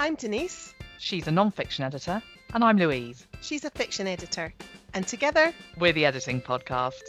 I'm 0.00 0.14
Denise. 0.14 0.74
She's 0.96 1.26
a 1.26 1.30
non-fiction 1.30 1.84
editor, 1.84 2.22
and 2.54 2.64
I'm 2.64 2.78
Louise. 2.78 3.26
She's 3.42 3.66
a 3.66 3.70
fiction 3.70 4.06
editor. 4.06 4.50
And 4.94 5.06
together, 5.06 5.52
We're 5.78 5.92
the 5.92 6.06
Editing 6.06 6.40
Podcast. 6.40 7.02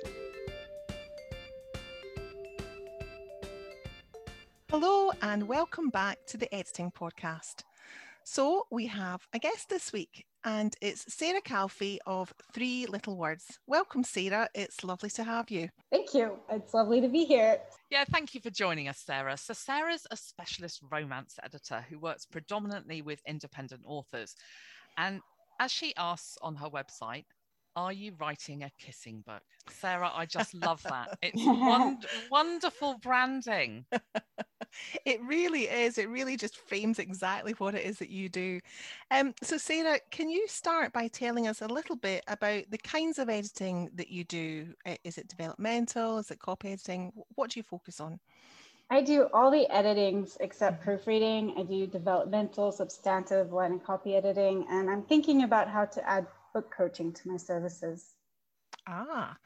hello 4.69 5.13
and 5.21 5.47
welcome 5.47 5.89
back 5.89 6.17
to 6.27 6.35
the 6.35 6.53
Editing 6.53 6.91
Podcast. 6.91 7.63
So, 8.25 8.67
we 8.69 8.87
have 8.87 9.25
a 9.31 9.39
guest 9.39 9.69
this 9.69 9.93
week, 9.93 10.25
and 10.43 10.75
it's 10.81 11.13
Sarah 11.13 11.41
Calfee 11.41 11.99
of 12.05 12.33
Three 12.53 12.87
Little 12.87 13.15
Words. 13.15 13.57
Welcome, 13.67 14.03
Sarah. 14.03 14.49
It's 14.53 14.83
lovely 14.83 15.11
to 15.11 15.23
have 15.23 15.49
you. 15.49 15.69
Thank 15.93 16.13
you. 16.13 16.37
It's 16.49 16.73
lovely 16.73 16.99
to 16.99 17.07
be 17.07 17.23
here. 17.23 17.57
Yeah, 17.91 18.05
thank 18.09 18.33
you 18.33 18.39
for 18.39 18.49
joining 18.49 18.87
us, 18.87 18.99
Sarah. 18.99 19.35
So, 19.35 19.53
Sarah's 19.53 20.07
a 20.09 20.15
specialist 20.15 20.79
romance 20.89 21.35
editor 21.43 21.85
who 21.89 21.99
works 21.99 22.25
predominantly 22.25 23.01
with 23.01 23.19
independent 23.27 23.81
authors. 23.85 24.33
And 24.97 25.19
as 25.59 25.73
she 25.73 25.93
asks 25.97 26.37
on 26.41 26.55
her 26.55 26.69
website, 26.69 27.25
are 27.75 27.91
you 27.91 28.13
writing 28.17 28.63
a 28.63 28.71
kissing 28.79 29.25
book? 29.27 29.41
Sarah, 29.69 30.09
I 30.13 30.25
just 30.25 30.53
love 30.53 30.81
that. 30.83 31.17
It's 31.21 31.45
won- 31.45 31.99
wonderful 32.31 32.97
branding. 33.03 33.83
It 35.05 35.21
really 35.23 35.63
is. 35.63 35.97
It 35.97 36.09
really 36.09 36.37
just 36.37 36.57
frames 36.57 36.99
exactly 36.99 37.53
what 37.53 37.75
it 37.75 37.85
is 37.85 37.99
that 37.99 38.09
you 38.09 38.29
do. 38.29 38.59
Um, 39.09 39.33
so, 39.41 39.57
Sarah, 39.57 39.99
can 40.11 40.29
you 40.29 40.47
start 40.47 40.93
by 40.93 41.07
telling 41.07 41.47
us 41.47 41.61
a 41.61 41.67
little 41.67 41.95
bit 41.95 42.23
about 42.27 42.63
the 42.69 42.77
kinds 42.77 43.19
of 43.19 43.29
editing 43.29 43.89
that 43.95 44.09
you 44.09 44.23
do? 44.23 44.73
Is 45.03 45.17
it 45.17 45.27
developmental? 45.27 46.17
Is 46.17 46.31
it 46.31 46.39
copy 46.39 46.69
editing? 46.69 47.11
What 47.35 47.51
do 47.51 47.59
you 47.59 47.63
focus 47.63 47.99
on? 47.99 48.19
I 48.89 49.01
do 49.01 49.29
all 49.33 49.49
the 49.49 49.67
editings 49.71 50.35
except 50.41 50.83
proofreading. 50.83 51.55
I 51.57 51.63
do 51.63 51.87
developmental, 51.87 52.73
substantive, 52.73 53.53
line 53.53 53.71
and 53.71 53.83
copy 53.83 54.15
editing, 54.15 54.65
and 54.69 54.89
I'm 54.89 55.03
thinking 55.03 55.43
about 55.43 55.69
how 55.69 55.85
to 55.85 56.09
add 56.09 56.27
book 56.53 56.73
coaching 56.75 57.13
to 57.13 57.29
my 57.29 57.37
services. 57.37 58.15
Ah, 58.87 59.37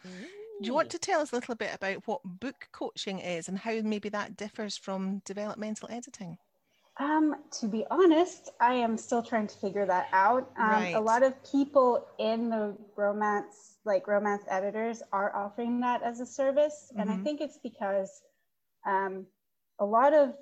do 0.61 0.69
you 0.69 0.73
want 0.73 0.89
to 0.91 0.99
tell 0.99 1.21
us 1.21 1.31
a 1.31 1.35
little 1.35 1.55
bit 1.55 1.73
about 1.73 2.07
what 2.07 2.21
book 2.23 2.69
coaching 2.71 3.19
is 3.19 3.47
and 3.47 3.59
how 3.59 3.81
maybe 3.81 4.09
that 4.09 4.35
differs 4.37 4.77
from 4.77 5.19
developmental 5.25 5.89
editing? 5.91 6.37
Um, 6.97 7.43
to 7.59 7.67
be 7.67 7.85
honest, 7.91 8.49
I 8.61 8.75
am 8.75 8.97
still 8.97 9.21
trying 9.21 9.47
to 9.47 9.57
figure 9.57 9.85
that 9.85 10.07
out. 10.13 10.49
Um, 10.57 10.87
Right. 10.87 10.93
A 10.93 11.01
lot 11.01 11.23
of 11.23 11.33
people 11.43 12.07
in 12.19 12.49
the 12.49 12.77
romance, 12.95 13.79
like 13.83 14.07
romance 14.07 14.43
editors, 14.47 15.03
are 15.11 15.35
offering 15.35 15.81
that 15.81 16.03
as 16.03 16.21
a 16.21 16.25
service, 16.25 16.93
and 16.97 17.09
I 17.11 17.17
Mhm. 17.17 17.23
think 17.23 17.41
it's 17.41 17.57
because 17.57 18.21
um, 18.85 19.27
a 19.79 19.85
lot 19.85 20.13
of 20.13 20.35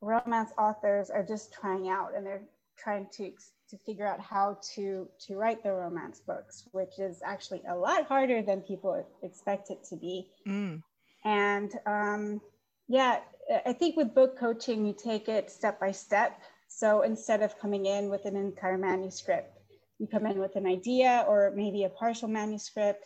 romance 0.00 0.52
authors 0.58 1.10
are 1.10 1.24
just 1.24 1.52
trying 1.52 1.88
out 1.88 2.14
and 2.14 2.24
they're 2.24 2.48
trying 2.76 3.08
to 3.14 3.24
to 3.70 3.76
figure 3.78 4.06
out 4.06 4.20
how 4.20 4.58
to 4.74 5.08
to 5.26 5.36
write 5.36 5.62
the 5.62 5.72
romance 5.72 6.20
books, 6.20 6.68
which 6.72 6.98
is 6.98 7.20
actually 7.24 7.62
a 7.68 7.74
lot 7.74 8.06
harder 8.06 8.42
than 8.42 8.60
people 8.62 9.06
expect 9.22 9.70
it 9.70 9.84
to 9.90 9.96
be. 9.96 10.28
Mm, 10.46 10.82
And 11.24 11.70
um, 11.86 12.40
yeah, 12.88 13.20
I 13.66 13.72
think 13.72 13.96
with 13.96 14.14
book 14.14 14.38
coaching, 14.38 14.86
you 14.86 14.94
take 14.94 15.28
it 15.28 15.50
step 15.50 15.78
by 15.80 15.92
step. 15.92 16.40
So 16.68 17.02
instead 17.02 17.42
of 17.42 17.58
coming 17.58 17.86
in 17.86 18.10
with 18.10 18.24
an 18.24 18.36
entire 18.36 18.78
manuscript, 18.78 19.58
you 19.98 20.06
come 20.06 20.26
in 20.26 20.38
with 20.38 20.56
an 20.56 20.66
idea 20.66 21.24
or 21.28 21.52
maybe 21.54 21.84
a 21.84 21.88
partial 21.88 22.28
manuscript, 22.28 23.04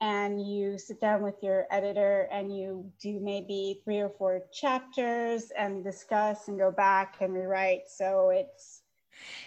and 0.00 0.44
you 0.46 0.76
sit 0.78 1.00
down 1.00 1.22
with 1.22 1.42
your 1.42 1.66
editor 1.70 2.28
and 2.32 2.54
you 2.54 2.90
do 3.00 3.20
maybe 3.20 3.80
three 3.84 4.00
or 4.00 4.10
four 4.10 4.42
chapters 4.52 5.52
and 5.56 5.84
discuss 5.84 6.48
and 6.48 6.58
go 6.58 6.70
back 6.70 7.16
and 7.20 7.32
rewrite. 7.32 7.82
So 7.88 8.30
it's 8.30 8.82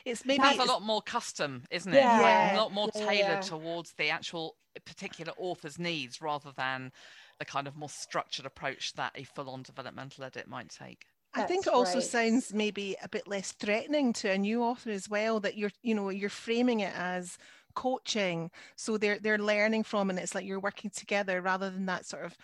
It's 0.06 0.26
maybe 0.26 0.44
It's 0.44 0.60
a 0.60 0.66
lot 0.66 0.82
more 0.82 1.02
custom, 1.02 1.64
isn't 1.70 1.94
it? 1.94 1.98
Yeah. 1.98 2.22
Like, 2.22 2.54
a 2.54 2.62
lot 2.62 2.74
more 2.74 2.90
Yeah, 2.94 3.06
tailored 3.06 3.30
yeah. 3.30 3.42
towards 3.42 3.94
the 3.94 4.10
actual 4.10 4.56
particular 4.86 5.34
author's 5.38 5.80
needs 5.80 6.22
rather 6.22 6.52
than 6.56 6.92
the 7.40 7.46
kind 7.46 7.68
of 7.68 7.76
more 7.76 7.90
structured 7.90 8.46
approach 8.46 8.94
that 8.94 9.12
a 9.16 9.24
full-on 9.24 9.64
developmental 9.64 10.24
edit 10.24 10.48
might 10.48 10.70
take. 10.70 11.06
I 11.34 11.44
think 11.44 11.68
it 11.68 11.74
also 11.74 11.96
right. 11.96 12.04
sounds 12.04 12.54
maybe 12.54 12.96
a 13.04 13.10
bit 13.10 13.28
less 13.28 13.52
threatening 13.52 14.14
to 14.14 14.32
a 14.32 14.38
new 14.38 14.64
author 14.64 14.90
as 14.90 15.08
well 15.08 15.40
that 15.42 15.58
you're 15.58 15.72
you 15.84 15.94
know 15.94 16.10
you're 16.10 16.30
framing 16.30 16.80
it 16.80 16.94
as 16.96 17.38
coaching 17.76 18.50
so 18.76 18.98
they're 18.98 19.20
they're 19.20 19.38
learning 19.38 19.84
from 19.84 20.10
and 20.10 20.18
it's 20.18 20.34
like 20.34 20.44
you're 20.44 20.60
working 20.60 20.90
together 20.90 21.40
rather 21.40 21.70
than 21.70 21.86
that 21.86 22.04
sort 22.04 22.26
of 22.26 22.36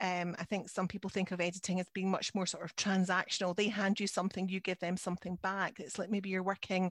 um, 0.00 0.34
I 0.38 0.44
think 0.44 0.68
some 0.68 0.88
people 0.88 1.10
think 1.10 1.30
of 1.30 1.40
editing 1.40 1.78
as 1.78 1.88
being 1.90 2.10
much 2.10 2.34
more 2.34 2.46
sort 2.46 2.64
of 2.64 2.74
transactional. 2.76 3.54
They 3.54 3.68
hand 3.68 4.00
you 4.00 4.06
something, 4.06 4.48
you 4.48 4.60
give 4.60 4.80
them 4.80 4.96
something 4.96 5.36
back. 5.36 5.78
It's 5.78 5.98
like 5.98 6.10
maybe 6.10 6.28
you're 6.28 6.42
working 6.42 6.90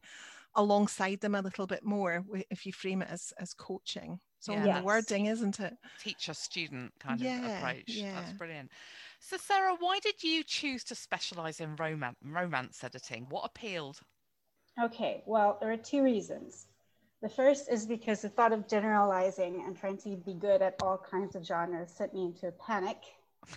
alongside 0.56 1.19
them 1.22 1.35
a 1.35 1.41
little 1.41 1.68
bit 1.68 1.84
more 1.84 2.24
if 2.50 2.66
you 2.66 2.74
frame 2.74 3.02
it 3.02 3.09
as 3.09 3.34
as 3.38 3.53
coaching. 3.53 4.19
So 4.40 4.53
in 4.53 4.63
Yeah. 4.63 4.79
the 4.79 4.85
wording, 4.85 5.28
isn't 5.28 5.59
it? 5.59 5.78
Teacher 6.00 6.34
student 6.34 6.94
kind 7.00 7.22
Yeah, 7.22 7.40
of 7.40 7.57
approach. 7.57 8.07
That's 8.13 8.31
yeah. 8.31 8.34
brilliant. 8.34 8.72
So, 9.19 9.38
Sarah, 9.38 9.75
why 9.79 10.00
did 10.00 10.23
you 10.23 10.44
choose 10.44 10.84
to 10.85 10.96
specialize 10.96 11.59
in 11.59 11.75
romance, 11.75 12.18
romance 12.23 12.84
editing? 12.84 13.28
What 13.29 13.46
appealed? 13.46 14.02
Okay, 14.81 15.23
well, 15.25 15.58
there 15.59 15.72
are 15.72 15.78
two 15.78 16.02
reasons. 16.03 16.68
The 17.22 17.30
first 17.30 17.70
is 17.70 17.86
because 17.86 18.22
the 18.24 18.30
thought 18.30 18.52
of 18.52 18.68
generalizing 18.68 19.64
and 19.66 19.78
trying 19.78 19.98
to 20.00 20.16
be 20.16 20.34
good 20.34 20.62
at 20.62 20.76
all 20.82 20.98
kinds 20.98 21.36
of 21.36 21.46
genres 21.46 21.92
sent 21.92 22.14
me 22.14 22.26
into 22.26 22.48
a 22.48 22.52
panic. 22.52 22.98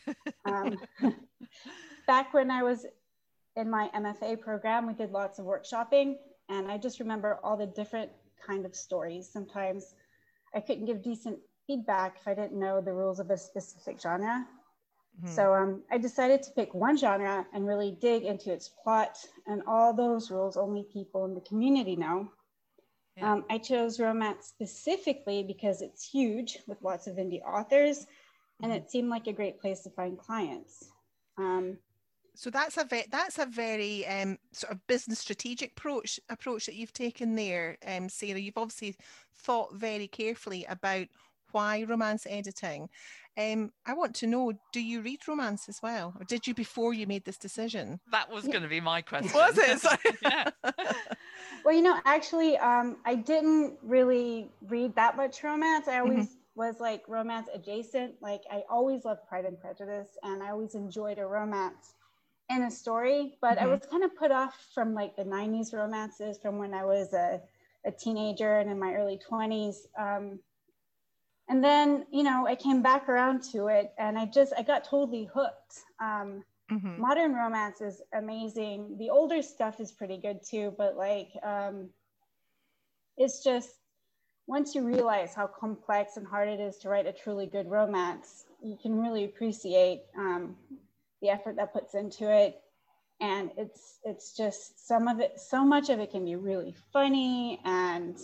Um, 0.47 0.79
back 2.07 2.35
when 2.35 2.51
I 2.51 2.63
was 2.63 2.85
in 3.57 3.71
my 3.71 3.91
MFA 3.95 4.41
program, 4.41 4.87
we 4.87 4.93
did 4.93 5.11
lots 5.11 5.39
of 5.39 5.47
workshopping, 5.47 6.17
and 6.51 6.71
I 6.71 6.77
just 6.77 7.01
remember 7.01 7.39
all 7.43 7.57
the 7.57 7.67
different 7.67 8.11
kind 8.47 8.67
of 8.67 8.75
stories. 8.75 9.29
Sometimes 9.31 9.95
I 10.55 10.61
couldn't 10.61 10.85
give 10.85 11.03
decent 11.03 11.39
feedback 11.67 12.17
if 12.21 12.29
I 12.29 12.35
didn't 12.35 12.59
know 12.59 12.81
the 12.81 12.93
rules 12.93 13.21
of 13.21 13.31
a 13.31 13.39
specific 13.39 14.01
genre. 14.01 14.47
Mhm. 15.23 15.29
So 15.29 15.55
um, 15.55 15.83
I 15.91 15.99
decided 15.99 16.43
to 16.43 16.51
pick 16.51 16.75
one 16.75 16.97
genre 16.97 17.47
and 17.53 17.67
really 17.67 17.93
dig 18.01 18.25
into 18.25 18.53
its 18.53 18.69
plot 18.69 19.17
and 19.47 19.63
all 19.67 19.95
those 19.95 20.31
rules 20.31 20.57
only 20.57 20.85
people 20.93 21.25
in 21.25 21.35
the 21.35 21.41
community 21.43 21.97
know. 21.97 22.29
Yeah. 23.17 23.33
Um, 23.33 23.45
I 23.49 23.59
chose 23.59 24.01
romance 24.01 24.47
specifically 24.47 25.45
because 25.45 25.83
it's 25.83 26.09
huge 26.09 26.59
with 26.67 26.83
lots 26.83 27.07
of 27.07 27.17
indie 27.17 27.43
authors, 27.43 28.07
and 28.63 28.73
Mhm. 28.73 28.77
it 28.77 28.91
seemed 28.91 29.09
like 29.09 29.27
a 29.27 29.33
great 29.33 29.61
place 29.61 29.81
to 29.83 29.91
find 29.91 30.19
clients. 30.19 30.91
Um, 31.37 31.79
So 32.37 32.51
that's 32.51 32.77
a 32.77 32.85
ve- 32.85 33.07
that's 33.11 33.39
a 33.39 33.47
very 33.47 34.05
um, 34.07 34.39
sort 34.51 34.73
of 34.73 34.85
business 34.89 35.21
strategic 35.21 35.71
approach 35.71 36.19
approach 36.29 36.67
that 36.67 36.75
you've 36.75 36.93
taken 36.93 37.37
there, 37.37 37.79
um, 37.87 38.09
Sarah. 38.09 38.41
You've 38.41 38.59
obviously 38.59 38.97
thought 39.37 39.73
very 39.75 40.09
carefully 40.09 40.65
about 40.65 41.07
why 41.53 41.85
romance 41.85 42.27
editing. 42.29 42.89
Um, 43.37 43.73
I 43.87 43.95
want 43.95 44.17
to 44.17 44.27
know: 44.27 44.53
Do 44.73 44.81
you 44.81 45.01
read 45.01 45.29
romance 45.29 45.69
as 45.69 45.81
well, 45.81 46.13
or 46.19 46.25
did 46.25 46.49
you 46.49 46.55
before 46.55 46.93
you 46.93 47.07
made 47.07 47.25
this 47.25 47.39
decision? 47.39 48.01
That 48.11 48.29
was 48.31 48.47
Yeah. 48.47 48.51
going 48.51 48.63
to 48.65 48.69
be 48.69 48.81
my 48.81 49.01
question. 49.13 49.31
Was 49.33 49.57
it? 49.57 50.19
Yeah. 50.23 50.51
well, 51.65 51.75
you 51.75 51.83
know, 51.83 51.99
actually, 52.05 52.59
um, 52.59 52.99
I 53.05 53.15
didn't 53.15 53.79
really 53.83 54.53
read 54.69 54.95
that 54.97 55.17
much 55.17 55.43
romance. 55.43 55.89
I 55.89 55.99
always 56.01 56.37
was 56.55 56.79
like 56.81 57.03
romance 57.09 57.49
adjacent. 57.53 58.21
Like 58.23 58.43
I 58.51 58.65
always 58.69 59.05
loved 59.05 59.27
Pride 59.29 59.47
and 59.47 59.59
Prejudice, 59.59 60.19
and 60.23 60.43
I 60.43 60.51
always 60.51 60.75
enjoyed 60.75 61.19
a 61.19 61.27
romance 61.27 61.95
in 62.51 62.63
a 62.65 62.71
story. 62.71 63.39
But 63.41 63.59
I 63.59 63.67
Mhm. 63.67 63.67
was 63.67 63.87
kind 63.91 64.05
of 64.05 64.15
put 64.17 64.31
off 64.31 64.71
from 64.75 64.95
like 64.95 65.17
the 65.17 65.25
'90s 65.25 65.73
romances 65.73 66.39
from 66.39 66.59
when 66.59 66.75
I 66.75 66.85
was 66.85 67.15
a, 67.15 67.41
a 67.87 67.93
teenager 67.93 68.59
and 68.59 68.71
in 68.71 68.79
my 68.79 68.95
early 68.95 69.19
20s. 69.19 69.87
Um, 69.99 70.41
and 71.49 71.63
then, 71.63 72.07
you 72.11 72.23
know, 72.23 72.47
I 72.47 72.55
came 72.57 72.83
back 72.83 73.09
around 73.09 73.43
to 73.53 73.69
it, 73.69 73.93
and 73.99 74.19
I 74.19 74.27
just 74.27 74.53
I 74.57 74.63
got 74.63 74.85
totally 74.85 75.25
hooked. 75.25 75.85
Um, 76.01 76.45
Mhm. 76.71 76.99
modern 76.99 77.35
romance 77.35 77.81
is 77.81 78.03
amazing 78.15 78.97
the 78.99 79.11
older 79.11 79.43
stuff 79.43 79.81
is 79.81 79.93
pretty 79.93 80.19
good 80.19 80.41
too 80.43 80.75
but 80.79 80.97
like 80.97 81.31
um 81.43 81.91
it's 83.17 83.43
just 83.43 83.81
once 84.47 84.75
you 84.75 84.85
realize 84.87 85.35
how 85.35 85.47
complex 85.47 86.17
and 86.17 86.27
hard 86.27 86.49
it 86.49 86.61
is 86.61 86.79
to 86.79 86.89
write 86.89 87.07
a 87.07 87.13
truly 87.13 87.47
good 87.47 87.69
romance 87.69 88.47
you 88.63 88.77
can 88.81 89.01
really 89.01 89.25
appreciate 89.25 90.03
um, 90.19 90.57
the 91.21 91.29
effort 91.29 91.57
that 91.57 91.73
puts 91.73 91.95
into 91.95 92.31
it 92.31 92.61
and 93.21 93.53
it's 93.57 94.01
it's 94.05 94.37
just 94.37 94.87
some 94.87 95.09
of 95.09 95.21
it 95.21 95.39
so 95.39 95.65
much 95.65 95.89
of 95.91 96.01
it 96.01 96.11
can 96.11 96.25
be 96.25 96.37
really 96.37 96.73
funny 96.93 97.61
and 97.65 98.19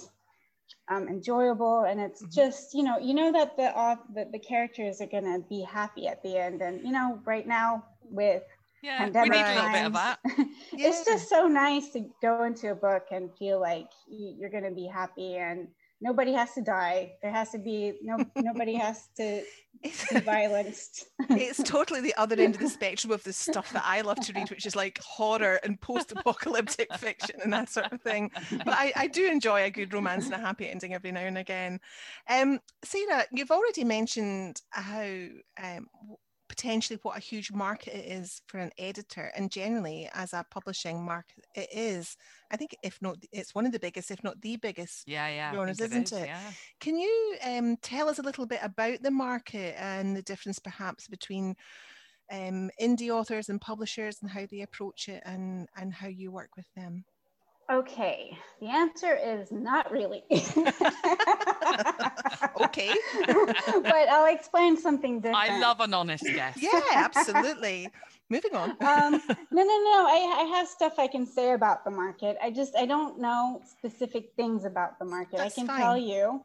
um, 0.88 1.08
enjoyable 1.08 1.84
and 1.84 2.00
it's 2.00 2.22
Mhm. 2.22 2.30
just 2.34 2.74
you 2.74 2.82
know 2.82 2.98
you 2.98 3.14
know 3.14 3.32
that 3.32 3.56
the 3.56 3.72
auth- 3.76 4.14
that 4.14 4.32
the 4.32 4.38
characters 4.38 5.00
are 5.00 5.06
going 5.06 5.24
to 5.24 5.40
be 5.48 5.62
happy 5.62 6.06
at 6.08 6.22
the 6.22 6.36
end 6.36 6.60
and 6.62 6.80
you 6.82 6.92
know 6.92 7.20
right 7.24 7.46
now 7.46 7.84
with 8.10 8.42
Yeah. 8.82 9.06
We 9.06 9.12
pandemic 9.12 9.32
need 9.32 9.44
a 9.44 9.54
little 9.54 9.72
bit 9.72 9.86
of 9.86 9.92
that. 9.92 10.18
times, 10.26 10.48
it's 10.72 11.04
just 11.04 11.28
so 11.28 11.46
nice 11.46 11.90
to 11.90 12.08
go 12.22 12.44
into 12.44 12.70
a 12.70 12.74
book 12.74 13.06
and 13.10 13.30
feel 13.38 13.60
like 13.60 13.90
you're 14.08 14.50
going 14.50 14.64
to 14.64 14.70
be 14.70 14.86
happy 14.86 15.36
and 15.36 15.68
nobody 16.02 16.32
has 16.32 16.54
to 16.54 16.62
die 16.62 17.12
there 17.22 17.30
has 17.30 17.50
to 17.50 17.58
be 17.58 17.92
no 18.02 18.16
nobody 18.36 18.74
has 18.74 19.08
to 19.16 19.42
be 19.82 20.20
violanced. 20.20 21.06
it's 21.30 21.62
totally 21.62 22.00
the 22.00 22.14
other 22.16 22.38
end 22.38 22.54
of 22.54 22.60
the 22.60 22.68
spectrum 22.68 23.12
of 23.12 23.22
the 23.24 23.32
stuff 23.32 23.72
that 23.72 23.84
I 23.86 24.02
love 24.02 24.20
to 24.20 24.32
read, 24.32 24.50
which 24.50 24.66
is 24.66 24.76
like 24.76 24.98
horror 24.98 25.58
and 25.64 25.80
post-apocalyptic 25.80 26.92
fiction 26.96 27.36
and 27.42 27.52
that 27.52 27.70
sort 27.70 27.90
of 27.90 28.02
thing. 28.02 28.30
But 28.50 28.74
I, 28.74 28.92
I, 28.94 29.06
do 29.06 29.26
enjoy 29.26 29.62
a 29.62 29.70
good 29.70 29.94
romance 29.94 30.26
and 30.26 30.34
a 30.34 30.38
happy 30.38 30.68
ending 30.68 30.92
every 30.92 31.12
now 31.12 31.20
and 31.20 31.38
again. 31.38 31.80
Um, 32.28 32.60
Sarah, 32.84 33.24
you've 33.32 33.50
already 33.50 33.84
mentioned 33.84 34.60
how 34.70 35.06
um, 35.62 35.86
potentially 36.60 36.98
what 37.02 37.16
a 37.16 37.20
huge 37.20 37.50
market 37.52 37.94
it 37.94 38.04
is 38.04 38.42
for 38.46 38.58
an 38.58 38.70
editor 38.76 39.32
and 39.34 39.50
generally 39.50 40.10
as 40.12 40.34
a 40.34 40.44
publishing 40.50 41.02
market 41.02 41.46
it 41.54 41.68
is 41.72 42.18
i 42.50 42.56
think 42.56 42.76
if 42.82 43.00
not 43.00 43.16
it's 43.32 43.54
one 43.54 43.64
of 43.64 43.72
the 43.72 43.78
biggest 43.78 44.10
if 44.10 44.22
not 44.22 44.38
the 44.42 44.56
biggest 44.56 45.08
yeah 45.08 45.26
yeah 45.28 45.68
isn't 45.70 46.12
it, 46.12 46.26
yeah. 46.26 46.50
can 46.78 46.96
you 46.96 47.36
um, 47.46 47.76
tell 47.78 48.10
us 48.10 48.18
a 48.18 48.22
little 48.22 48.44
bit 48.44 48.60
about 48.62 49.02
the 49.02 49.10
market 49.10 49.74
and 49.78 50.14
the 50.14 50.22
difference 50.22 50.58
perhaps 50.58 51.08
between 51.08 51.56
um, 52.30 52.70
indie 52.78 53.10
authors 53.10 53.48
and 53.48 53.58
publishers 53.58 54.18
and 54.20 54.30
how 54.30 54.44
they 54.50 54.60
approach 54.60 55.08
it 55.08 55.22
and 55.24 55.66
and 55.78 55.94
how 55.94 56.08
you 56.08 56.30
work 56.30 56.50
with 56.58 56.66
them 56.76 57.04
Okay, 57.70 58.36
the 58.60 58.66
answer 58.66 59.16
is 59.16 59.52
not 59.52 59.92
really. 59.92 60.24
okay. 62.60 62.92
but 63.26 64.08
I'll 64.08 64.34
explain 64.34 64.76
something 64.76 65.20
different. 65.20 65.36
I 65.36 65.60
love 65.60 65.78
an 65.78 65.94
honest 65.94 66.24
guess. 66.24 66.58
Yeah, 66.60 66.80
absolutely. 66.94 67.88
Moving 68.28 68.56
on. 68.56 68.70
um, 68.80 69.12
no, 69.30 69.62
no, 69.62 69.62
no. 69.62 70.06
I, 70.08 70.38
I 70.40 70.56
have 70.56 70.66
stuff 70.66 70.98
I 70.98 71.06
can 71.06 71.24
say 71.24 71.52
about 71.52 71.84
the 71.84 71.92
market. 71.92 72.36
I 72.42 72.50
just, 72.50 72.74
I 72.76 72.86
don't 72.86 73.20
know 73.20 73.62
specific 73.64 74.32
things 74.34 74.64
about 74.64 74.98
the 74.98 75.04
market. 75.04 75.36
That's 75.38 75.56
I 75.56 75.60
can 75.60 75.68
fine. 75.68 75.80
tell 75.80 75.96
you. 75.96 76.44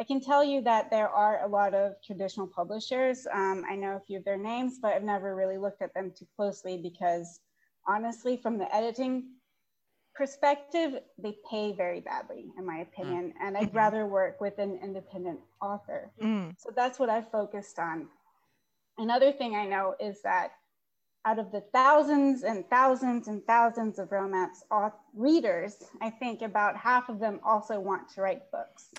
I 0.00 0.04
can 0.04 0.20
tell 0.20 0.42
you 0.42 0.62
that 0.62 0.90
there 0.90 1.08
are 1.08 1.44
a 1.44 1.48
lot 1.48 1.74
of 1.74 1.92
traditional 2.04 2.48
publishers. 2.48 3.26
Um, 3.32 3.64
I 3.70 3.76
know 3.76 3.96
a 3.96 4.00
few 4.00 4.18
of 4.18 4.24
their 4.24 4.36
names, 4.36 4.80
but 4.82 4.94
I've 4.94 5.04
never 5.04 5.36
really 5.36 5.58
looked 5.58 5.80
at 5.80 5.94
them 5.94 6.12
too 6.16 6.26
closely 6.34 6.76
because 6.76 7.38
honestly, 7.86 8.36
from 8.36 8.58
the 8.58 8.74
editing 8.74 9.35
perspective, 10.16 10.94
they 11.18 11.36
pay 11.50 11.72
very 11.72 12.00
badly, 12.00 12.46
in 12.58 12.64
my 12.64 12.78
opinion. 12.78 13.34
Mm. 13.36 13.46
And 13.46 13.56
I'd 13.56 13.68
mm-hmm. 13.68 13.76
rather 13.76 14.06
work 14.06 14.40
with 14.40 14.58
an 14.58 14.78
independent 14.82 15.40
author. 15.60 16.10
Mm. 16.22 16.54
So 16.58 16.70
that's 16.74 16.98
what 16.98 17.10
I 17.10 17.22
focused 17.22 17.78
on. 17.78 18.08
Another 18.98 19.32
thing 19.32 19.54
I 19.54 19.66
know 19.66 19.94
is 20.00 20.22
that 20.22 20.52
out 21.26 21.38
of 21.38 21.50
the 21.50 21.62
thousands 21.72 22.44
and 22.44 22.64
thousands 22.70 23.28
and 23.28 23.44
thousands 23.46 23.98
of 23.98 24.12
romance 24.12 24.62
authors 24.70 24.98
readers, 25.16 25.76
I 26.00 26.10
think 26.10 26.42
about 26.42 26.76
half 26.76 27.08
of 27.08 27.18
them 27.18 27.40
also 27.44 27.80
want 27.80 28.08
to 28.14 28.20
write 28.20 28.50
books. 28.52 28.90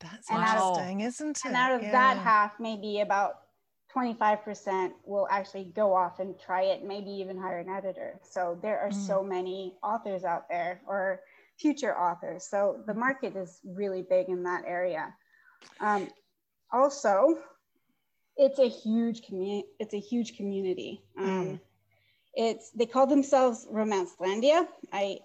That's 0.00 0.30
and 0.30 0.38
interesting, 0.38 1.02
of, 1.02 1.08
isn't 1.08 1.38
it? 1.38 1.44
And 1.46 1.56
out 1.56 1.72
of 1.72 1.82
yeah. 1.82 1.92
that 1.92 2.18
half, 2.18 2.52
maybe 2.60 3.00
about 3.00 3.34
25% 3.94 4.92
will 5.04 5.26
actually 5.30 5.64
go 5.64 5.94
off 5.94 6.20
and 6.20 6.38
try 6.38 6.62
it, 6.62 6.84
maybe 6.84 7.10
even 7.10 7.36
hire 7.36 7.58
an 7.58 7.68
editor. 7.68 8.18
So 8.22 8.58
there 8.62 8.80
are 8.80 8.90
mm. 8.90 9.06
so 9.06 9.22
many 9.22 9.74
authors 9.82 10.24
out 10.24 10.48
there 10.48 10.80
or 10.86 11.20
future 11.58 11.96
authors. 11.96 12.44
So 12.44 12.82
the 12.86 12.94
market 12.94 13.36
is 13.36 13.60
really 13.64 14.02
big 14.02 14.28
in 14.28 14.42
that 14.44 14.64
area. 14.66 15.14
Um, 15.80 16.08
also, 16.72 17.38
it's 18.36 18.58
a 18.58 18.68
huge 18.68 19.22
community. 19.22 19.68
It's 19.78 19.94
a 19.94 20.00
huge 20.00 20.36
community. 20.36 21.02
Um, 21.18 21.26
mm. 21.26 21.60
It's 22.34 22.70
they 22.70 22.86
call 22.86 23.06
themselves 23.06 23.66
Romancelandia. 23.70 24.66
I 24.92 25.18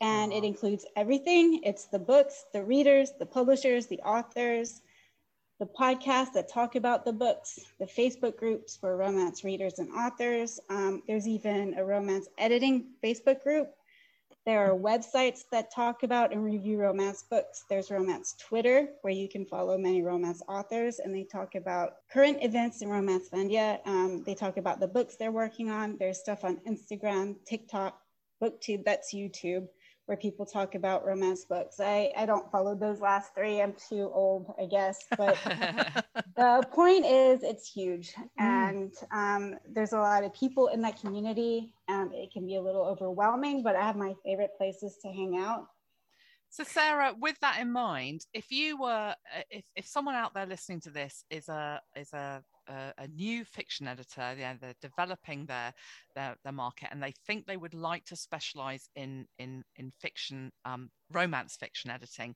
and 0.00 0.32
it 0.32 0.44
includes 0.44 0.84
everything. 0.96 1.60
It's 1.62 1.86
the 1.86 1.98
books, 1.98 2.44
the 2.52 2.62
readers, 2.62 3.12
the 3.18 3.26
publishers, 3.26 3.86
the 3.86 4.00
authors, 4.00 4.82
the 5.64 5.70
podcasts 5.70 6.34
that 6.34 6.46
talk 6.46 6.74
about 6.74 7.06
the 7.06 7.12
books, 7.12 7.58
the 7.78 7.86
Facebook 7.86 8.36
groups 8.36 8.76
for 8.76 8.98
romance 8.98 9.44
readers 9.44 9.78
and 9.78 9.90
authors. 9.92 10.60
Um, 10.68 11.02
there's 11.06 11.26
even 11.26 11.72
a 11.78 11.84
romance 11.84 12.28
editing 12.36 12.88
Facebook 13.02 13.42
group. 13.42 13.70
There 14.44 14.60
are 14.70 14.76
websites 14.76 15.44
that 15.50 15.72
talk 15.74 16.02
about 16.02 16.32
and 16.32 16.44
review 16.44 16.78
romance 16.78 17.22
books. 17.22 17.64
There's 17.70 17.90
romance 17.90 18.34
Twitter, 18.38 18.88
where 19.00 19.14
you 19.14 19.26
can 19.26 19.46
follow 19.46 19.78
many 19.78 20.02
romance 20.02 20.42
authors, 20.48 20.98
and 20.98 21.14
they 21.14 21.24
talk 21.24 21.54
about 21.54 21.94
current 22.12 22.42
events 22.42 22.82
in 22.82 22.90
Romancelandia. 22.90 23.78
Um, 23.86 24.22
they 24.26 24.34
talk 24.34 24.58
about 24.58 24.80
the 24.80 24.88
books 24.88 25.16
they're 25.16 25.32
working 25.32 25.70
on. 25.70 25.96
There's 25.98 26.20
stuff 26.20 26.44
on 26.44 26.58
Instagram, 26.68 27.36
TikTok, 27.46 27.98
BookTube, 28.42 28.84
that's 28.84 29.14
YouTube 29.14 29.68
where 30.06 30.16
people 30.16 30.44
talk 30.44 30.74
about 30.74 31.06
romance 31.06 31.44
books. 31.44 31.80
I, 31.80 32.12
I 32.16 32.26
don't 32.26 32.50
follow 32.50 32.74
those 32.74 33.00
last 33.00 33.34
three. 33.34 33.62
I'm 33.62 33.74
too 33.88 34.10
old, 34.12 34.52
I 34.60 34.66
guess. 34.66 35.04
But 35.16 35.38
the 36.36 36.66
point 36.72 37.06
is, 37.06 37.42
it's 37.42 37.70
huge. 37.70 38.14
Mm. 38.14 38.22
And 38.38 38.92
um, 39.12 39.58
there's 39.68 39.92
a 39.92 39.98
lot 39.98 40.24
of 40.24 40.34
people 40.34 40.68
in 40.68 40.82
that 40.82 41.00
community. 41.00 41.72
and 41.88 42.12
it 42.12 42.32
can 42.32 42.46
be 42.46 42.56
a 42.56 42.62
little 42.62 42.84
overwhelming, 42.84 43.62
but 43.62 43.76
I 43.76 43.82
have 43.82 43.96
my 43.96 44.14
favorite 44.24 44.50
places 44.58 44.98
to 45.02 45.08
hang 45.08 45.38
out. 45.38 45.66
So, 46.50 46.62
Sarah, 46.62 47.14
with 47.18 47.36
that 47.40 47.58
in 47.60 47.72
mind, 47.72 48.26
if 48.32 48.52
you 48.52 48.80
were, 48.80 49.14
if, 49.50 49.64
if 49.74 49.86
someone 49.86 50.14
out 50.14 50.34
there 50.34 50.46
listening 50.46 50.80
to 50.82 50.90
this 50.90 51.24
is 51.28 51.48
a 51.48 51.80
is 51.96 52.12
a 52.12 52.44
a, 52.68 52.92
a, 52.98 53.08
new 53.08 53.44
fiction 53.44 53.86
editor. 53.86 54.34
They're 54.36 54.74
developing 54.80 55.46
their, 55.46 55.72
their, 56.14 56.36
their 56.44 56.52
market, 56.52 56.88
and 56.90 57.02
they 57.02 57.12
think 57.26 57.46
they 57.46 57.56
would 57.56 57.74
like 57.74 58.04
to 58.06 58.16
specialize 58.16 58.88
in 58.96 59.26
in 59.38 59.64
in 59.76 59.92
fiction, 60.00 60.52
um, 60.64 60.90
romance 61.12 61.56
fiction 61.56 61.90
editing, 61.90 62.34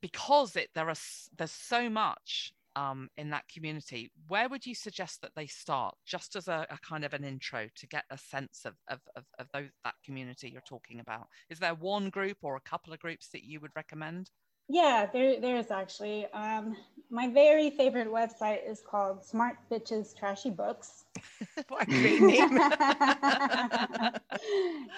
because 0.00 0.56
it 0.56 0.70
there 0.74 0.88
are 0.88 0.96
there's 1.36 1.52
so 1.52 1.88
much 1.88 2.52
um, 2.76 3.08
in 3.16 3.30
that 3.30 3.48
community. 3.48 4.10
Where 4.28 4.48
would 4.48 4.64
you 4.66 4.74
suggest 4.74 5.20
that 5.22 5.32
they 5.34 5.46
start, 5.46 5.94
just 6.06 6.36
as 6.36 6.48
a, 6.48 6.66
a 6.70 6.78
kind 6.78 7.04
of 7.04 7.14
an 7.14 7.24
intro 7.24 7.68
to 7.74 7.86
get 7.86 8.04
a 8.10 8.18
sense 8.18 8.62
of 8.64 8.74
of, 8.88 9.00
of, 9.16 9.24
of 9.38 9.48
those, 9.52 9.70
that 9.84 9.94
community 10.04 10.50
you're 10.50 10.62
talking 10.62 11.00
about? 11.00 11.28
Is 11.50 11.58
there 11.58 11.74
one 11.74 12.10
group 12.10 12.38
or 12.42 12.56
a 12.56 12.60
couple 12.60 12.92
of 12.92 13.00
groups 13.00 13.28
that 13.32 13.44
you 13.44 13.60
would 13.60 13.72
recommend? 13.74 14.30
Yeah, 14.68 15.06
there, 15.12 15.40
there's 15.40 15.70
actually. 15.70 16.26
Um, 16.32 16.76
my 17.10 17.28
very 17.28 17.70
favorite 17.70 18.08
website 18.08 18.68
is 18.68 18.82
called 18.86 19.24
Smart 19.24 19.56
Bitches 19.70 20.14
Trashy 20.14 20.50
Books. 20.50 21.04
what 21.68 21.82
a 21.82 21.86
great 21.86 22.20
name! 22.20 22.50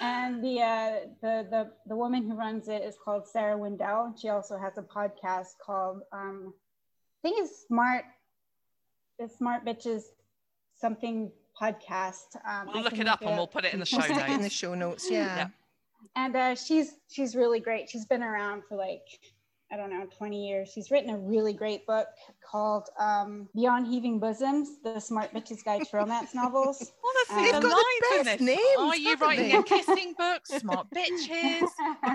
and 0.01 0.43
the, 0.43 0.61
uh, 0.61 0.91
the 1.21 1.47
the 1.49 1.71
the 1.87 1.95
woman 1.95 2.29
who 2.29 2.35
runs 2.35 2.67
it 2.67 2.81
is 2.81 2.97
called 3.03 3.27
Sarah 3.27 3.57
Wendell. 3.57 4.13
She 4.21 4.27
also 4.27 4.57
has 4.57 4.77
a 4.77 4.81
podcast 4.81 5.57
called 5.63 6.01
um, 6.11 6.53
I 7.23 7.29
think 7.29 7.39
it's 7.39 7.65
Smart. 7.67 8.03
It's 9.19 9.37
Smart 9.37 9.63
Bitches 9.65 10.03
something 10.81 11.31
podcast. 11.59 12.35
Um, 12.45 12.69
we'll 12.73 12.83
look 12.83 12.97
it 12.97 13.07
up 13.07 13.21
and 13.21 13.37
we'll 13.37 13.47
put 13.47 13.63
it 13.63 13.73
in 13.73 13.79
the 13.79 13.85
show 13.85 13.97
notes. 14.07 14.27
in 14.27 14.41
the 14.41 14.49
show 14.49 14.73
notes, 14.75 15.09
yeah. 15.09 15.35
yeah. 15.37 15.47
And 16.15 16.35
uh, 16.35 16.55
she's 16.55 16.95
she's 17.09 17.35
really 17.35 17.59
great. 17.59 17.89
She's 17.89 18.05
been 18.05 18.23
around 18.23 18.63
for 18.67 18.75
like 18.75 19.19
I 19.71 19.77
don't 19.77 19.89
know, 19.89 20.05
20 20.17 20.47
years. 20.47 20.69
She's 20.69 20.91
written 20.91 21.11
a 21.11 21.17
really 21.17 21.53
great 21.53 21.85
book 21.85 22.07
called 22.45 22.89
um, 22.99 23.47
Beyond 23.55 23.87
Heaving 23.87 24.19
Bosoms, 24.19 24.79
The 24.83 24.99
Smart 24.99 25.33
Bitch's 25.33 25.63
Guide 25.63 25.83
to 25.89 25.97
Romance 25.97 26.35
Novels. 26.35 26.91
Well, 27.31 27.45
um, 27.45 27.51
got 27.51 27.61
the 27.61 28.23
best 28.23 28.41
names. 28.41 28.59
Are 28.77 28.95
you 28.95 29.15
writing 29.15 29.49
they? 29.49 29.57
a 29.57 29.63
kissing 29.63 30.13
book? 30.17 30.45
Smart 30.45 30.87
Bitches? 30.95 31.67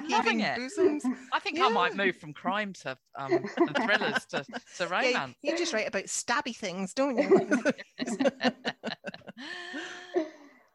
Heaving 0.09 0.39
Bosoms? 0.39 1.05
I 1.33 1.39
think 1.39 1.59
yeah. 1.59 1.67
I 1.67 1.69
might 1.69 1.95
move 1.95 2.17
from 2.17 2.33
crime 2.33 2.73
to 2.83 2.97
um, 3.17 3.45
thrillers 3.77 4.25
to, 4.31 4.45
to 4.79 4.87
romance. 4.87 5.35
Yeah, 5.43 5.53
you 5.53 5.59
just 5.59 5.73
write 5.73 5.89
about 5.89 6.05
stabby 6.05 6.57
things, 6.57 6.95
don't 6.95 7.17
you? 7.17 7.49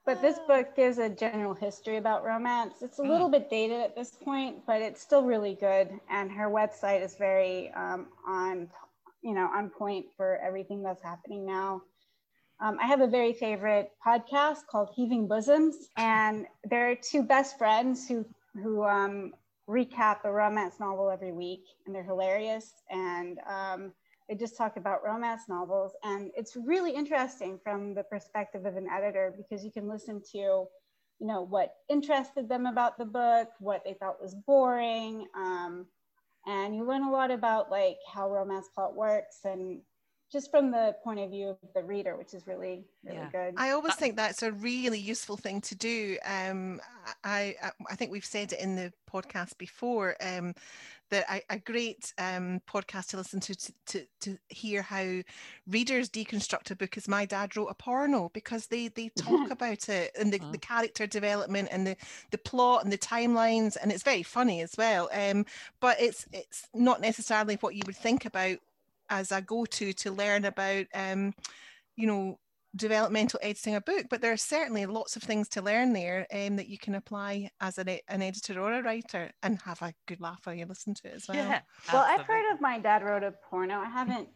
But 0.04 0.22
this 0.22 0.40
book 0.52 0.76
gives 0.76 0.98
a 0.98 1.08
general 1.08 1.54
history 1.54 1.96
about 1.96 2.26
romance. 2.26 2.82
It's 2.82 3.00
a 3.00 3.04
little 3.04 3.30
mm. 3.30 3.34
bit 3.34 3.50
dated 3.50 3.80
at 3.80 3.96
this 3.96 4.12
point, 4.12 4.58
but 4.68 4.82
it's 4.82 5.02
still 5.02 5.24
really 5.24 5.56
good. 5.56 5.90
And 6.10 6.30
her 6.30 6.50
website 6.50 7.02
is 7.02 7.16
very 7.16 7.72
um, 7.74 8.08
on, 8.28 8.68
you 9.22 9.34
know, 9.34 9.48
on 9.56 9.70
point 9.70 10.08
for 10.18 10.38
everything 10.46 10.84
that's 10.84 11.02
happening 11.02 11.46
now. 11.46 11.84
Um, 12.60 12.78
I 12.82 12.86
have 12.86 13.00
a 13.00 13.08
very 13.08 13.32
favorite 13.32 13.92
podcast 14.06 14.68
called 14.70 14.90
Heaving 14.94 15.26
Bosoms, 15.26 15.88
and 15.96 16.46
there 16.66 16.92
are 16.92 16.96
two 16.96 17.24
best 17.24 17.58
friends 17.58 18.08
who 18.08 18.26
who 18.62 18.84
um, 18.84 19.32
recap 19.70 20.18
a 20.26 20.32
romance 20.32 20.76
novel 20.82 21.10
every 21.10 21.32
week, 21.32 21.64
and 21.86 21.96
they're 21.96 22.04
hilarious. 22.04 22.74
And 22.90 23.40
um, 23.50 23.94
they 24.32 24.38
just 24.38 24.56
talk 24.56 24.78
about 24.78 25.04
romance 25.04 25.42
novels. 25.50 25.92
And 26.04 26.32
it's 26.38 26.56
really 26.56 26.92
interesting 26.92 27.60
from 27.62 27.94
the 27.94 28.04
perspective 28.04 28.66
of 28.66 28.78
an 28.78 28.88
editor 28.90 29.34
because 29.36 29.66
you 29.66 29.72
can 29.74 29.90
listen 29.90 30.22
to, 30.32 30.38
you 30.38 30.68
know, 31.20 31.42
what 31.42 31.74
interested 31.90 32.48
them 32.48 32.66
about 32.66 32.98
the 32.98 33.04
book, 33.04 33.50
what 33.60 33.84
they 33.84 33.94
thought 33.94 34.22
was 34.22 34.34
boring. 34.48 35.28
Um, 35.36 35.86
and 36.48 36.74
you 36.74 36.88
learn 36.88 37.04
a 37.04 37.12
lot 37.12 37.30
about 37.30 37.70
like 37.70 37.98
how 38.12 38.30
romance 38.30 38.70
plot 38.74 38.96
works 38.96 39.40
and 39.44 39.82
just 40.32 40.50
from 40.50 40.72
the 40.72 40.96
point 41.04 41.20
of 41.20 41.30
view 41.30 41.50
of 41.50 41.58
the 41.76 41.84
reader, 41.84 42.16
which 42.16 42.34
is 42.34 42.48
really, 42.48 42.86
really 43.04 43.18
Yeah. 43.18 43.30
good. 43.32 43.56
I 43.58 43.72
always 43.72 43.96
think 43.96 44.16
that's 44.16 44.42
a 44.44 44.52
really 44.52 45.00
useful 45.00 45.36
thing 45.36 45.60
to 45.62 45.76
do. 45.76 46.18
Um, 46.24 46.80
I, 47.24 47.56
I 47.62 47.72
I 47.90 47.96
think 47.96 48.12
we've 48.12 48.24
said 48.26 48.54
it 48.54 48.60
in 48.60 48.76
the 48.76 48.94
podcast 49.12 49.58
before 49.58 50.16
um, 50.22 50.54
that 51.10 51.26
I, 51.30 51.44
a 51.50 51.60
great 51.60 52.14
um, 52.18 52.62
podcast 52.66 53.08
to 53.10 53.18
listen 53.18 53.42
to, 53.42 53.56
to 53.56 53.74
to 53.88 54.06
to 54.22 54.38
hear 54.48 54.82
how 54.82 55.22
readers 55.68 56.10
deconstruct 56.10 56.72
a 56.72 56.76
book 56.78 56.96
is 56.96 57.10
My 57.10 57.26
Dad 57.26 57.58
Wrote 57.58 57.68
a 57.68 57.74
Porno 57.74 58.30
because 58.34 58.68
they 58.68 58.88
they 58.88 59.10
talk 59.18 59.52
about 59.52 59.90
it 59.90 60.12
and 60.18 60.32
the, 60.32 60.40
the 60.52 60.58
character 60.58 61.06
development 61.08 61.68
and 61.72 61.86
the 61.86 61.98
the 62.32 62.38
plot 62.38 62.84
and 62.86 62.94
the 62.94 62.98
timelines 62.98 63.76
and 63.82 63.92
it's 63.92 64.04
very 64.04 64.24
funny 64.24 64.62
as 64.62 64.76
well. 64.78 65.10
Um, 65.12 65.46
but 65.82 66.00
it's 66.00 66.26
it's 66.32 66.68
not 66.74 67.02
necessarily 67.02 67.56
what 67.56 67.76
you 67.76 67.82
would 67.86 67.98
think 67.98 68.24
about 68.26 68.60
as 69.12 69.32
a 69.32 69.42
go-to 69.42 69.94
to 69.94 70.12
learn 70.12 70.46
about 70.46 70.86
um, 70.96 71.34
you 71.96 72.08
know 72.08 72.40
developmental 72.78 73.38
editing 73.44 73.76
a 73.76 73.82
book 73.82 74.06
but 74.10 74.22
there 74.22 74.32
are 74.32 74.38
certainly 74.38 74.86
lots 74.86 75.18
of 75.18 75.22
things 75.22 75.50
to 75.50 75.62
learn 75.62 75.92
there 75.92 76.26
um, 76.34 76.56
that 76.56 76.70
you 76.70 76.78
can 76.78 76.96
apply 76.96 77.50
as 77.60 77.78
an, 77.78 77.90
e- 77.90 78.02
an 78.08 78.22
editor 78.22 78.60
or 78.62 78.72
a 78.72 78.82
writer 78.82 79.30
and 79.44 79.60
have 79.62 79.82
a 79.82 79.94
good 80.08 80.22
laugh 80.22 80.40
while 80.46 80.56
you 80.56 80.66
listen 80.66 80.94
to 80.94 81.08
it 81.10 81.14
as 81.16 81.28
well 81.28 81.36
Yeah. 81.38 81.60
well, 81.92 82.04
I've 82.08 82.26
heard 82.26 82.50
of 82.54 82.62
my 82.62 82.80
dad 82.80 83.04
wrote 83.04 83.24
a 83.24 83.34
porno. 83.50 83.76
I 83.80 83.90
haven't 83.90 84.30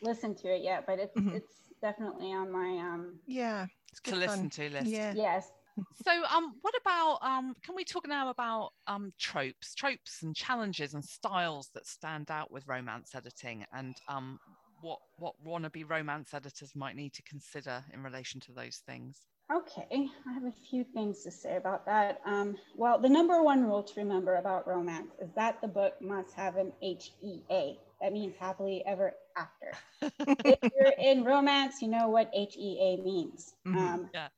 listened 0.00 0.38
to 0.38 0.48
it 0.48 0.62
yet, 0.62 0.84
but 0.86 0.98
it's 0.98 1.14
Mhm. 1.18 1.34
it's 1.36 1.54
definitely 1.82 2.32
on 2.32 2.50
my 2.50 2.78
um 2.78 3.20
yeah 3.26 3.66
it's 3.90 4.00
to 4.00 4.12
good 4.12 4.20
listen 4.20 4.48
to 4.48 4.70
list. 4.70 4.86
yeah 4.86 5.12
yes. 5.14 5.50
So, 5.92 6.24
um, 6.26 6.58
what 6.62 6.74
about 6.80 7.18
um? 7.22 7.54
Can 7.62 7.74
we 7.74 7.84
talk 7.84 8.06
now 8.06 8.28
about 8.30 8.72
um 8.86 9.12
tropes, 9.18 9.74
tropes 9.74 10.22
and 10.22 10.34
challenges 10.34 10.94
and 10.94 11.04
styles 11.04 11.70
that 11.74 11.86
stand 11.86 12.30
out 12.30 12.50
with 12.50 12.66
romance 12.66 13.14
editing, 13.14 13.64
and 13.72 14.00
um, 14.08 14.38
what 14.80 15.00
what 15.16 15.34
wannabe 15.42 15.88
romance 15.88 16.32
editors 16.34 16.74
might 16.74 16.96
need 16.96 17.12
to 17.14 17.22
consider 17.22 17.84
in 17.92 18.02
relation 18.02 18.40
to 18.42 18.52
those 18.52 18.78
things? 18.78 19.26
Okay, 19.52 20.10
I 20.26 20.32
have 20.32 20.44
a 20.44 20.50
few 20.52 20.82
things 20.82 21.22
to 21.22 21.30
say 21.30 21.56
about 21.56 21.86
that. 21.86 22.20
Um, 22.24 22.58
well, 22.74 22.98
the 22.98 23.08
number 23.08 23.42
one 23.42 23.64
rule 23.64 23.82
to 23.84 24.00
remember 24.00 24.34
about 24.36 24.66
romance 24.66 25.14
is 25.20 25.32
that 25.34 25.60
the 25.60 25.68
book 25.68 26.00
must 26.02 26.34
have 26.34 26.56
an 26.56 26.72
HEA. 26.82 27.80
That 28.00 28.12
means 28.12 28.36
happily 28.36 28.84
ever 28.84 29.14
after. 29.36 29.72
if 30.44 30.58
you're 30.74 30.94
in 30.98 31.24
romance, 31.24 31.82
you 31.82 31.88
know 31.88 32.08
what 32.08 32.30
HEA 32.34 33.02
means. 33.02 33.54
Mhm. 33.64 34.00
Um, 34.02 34.10
Yeah. 34.12 34.30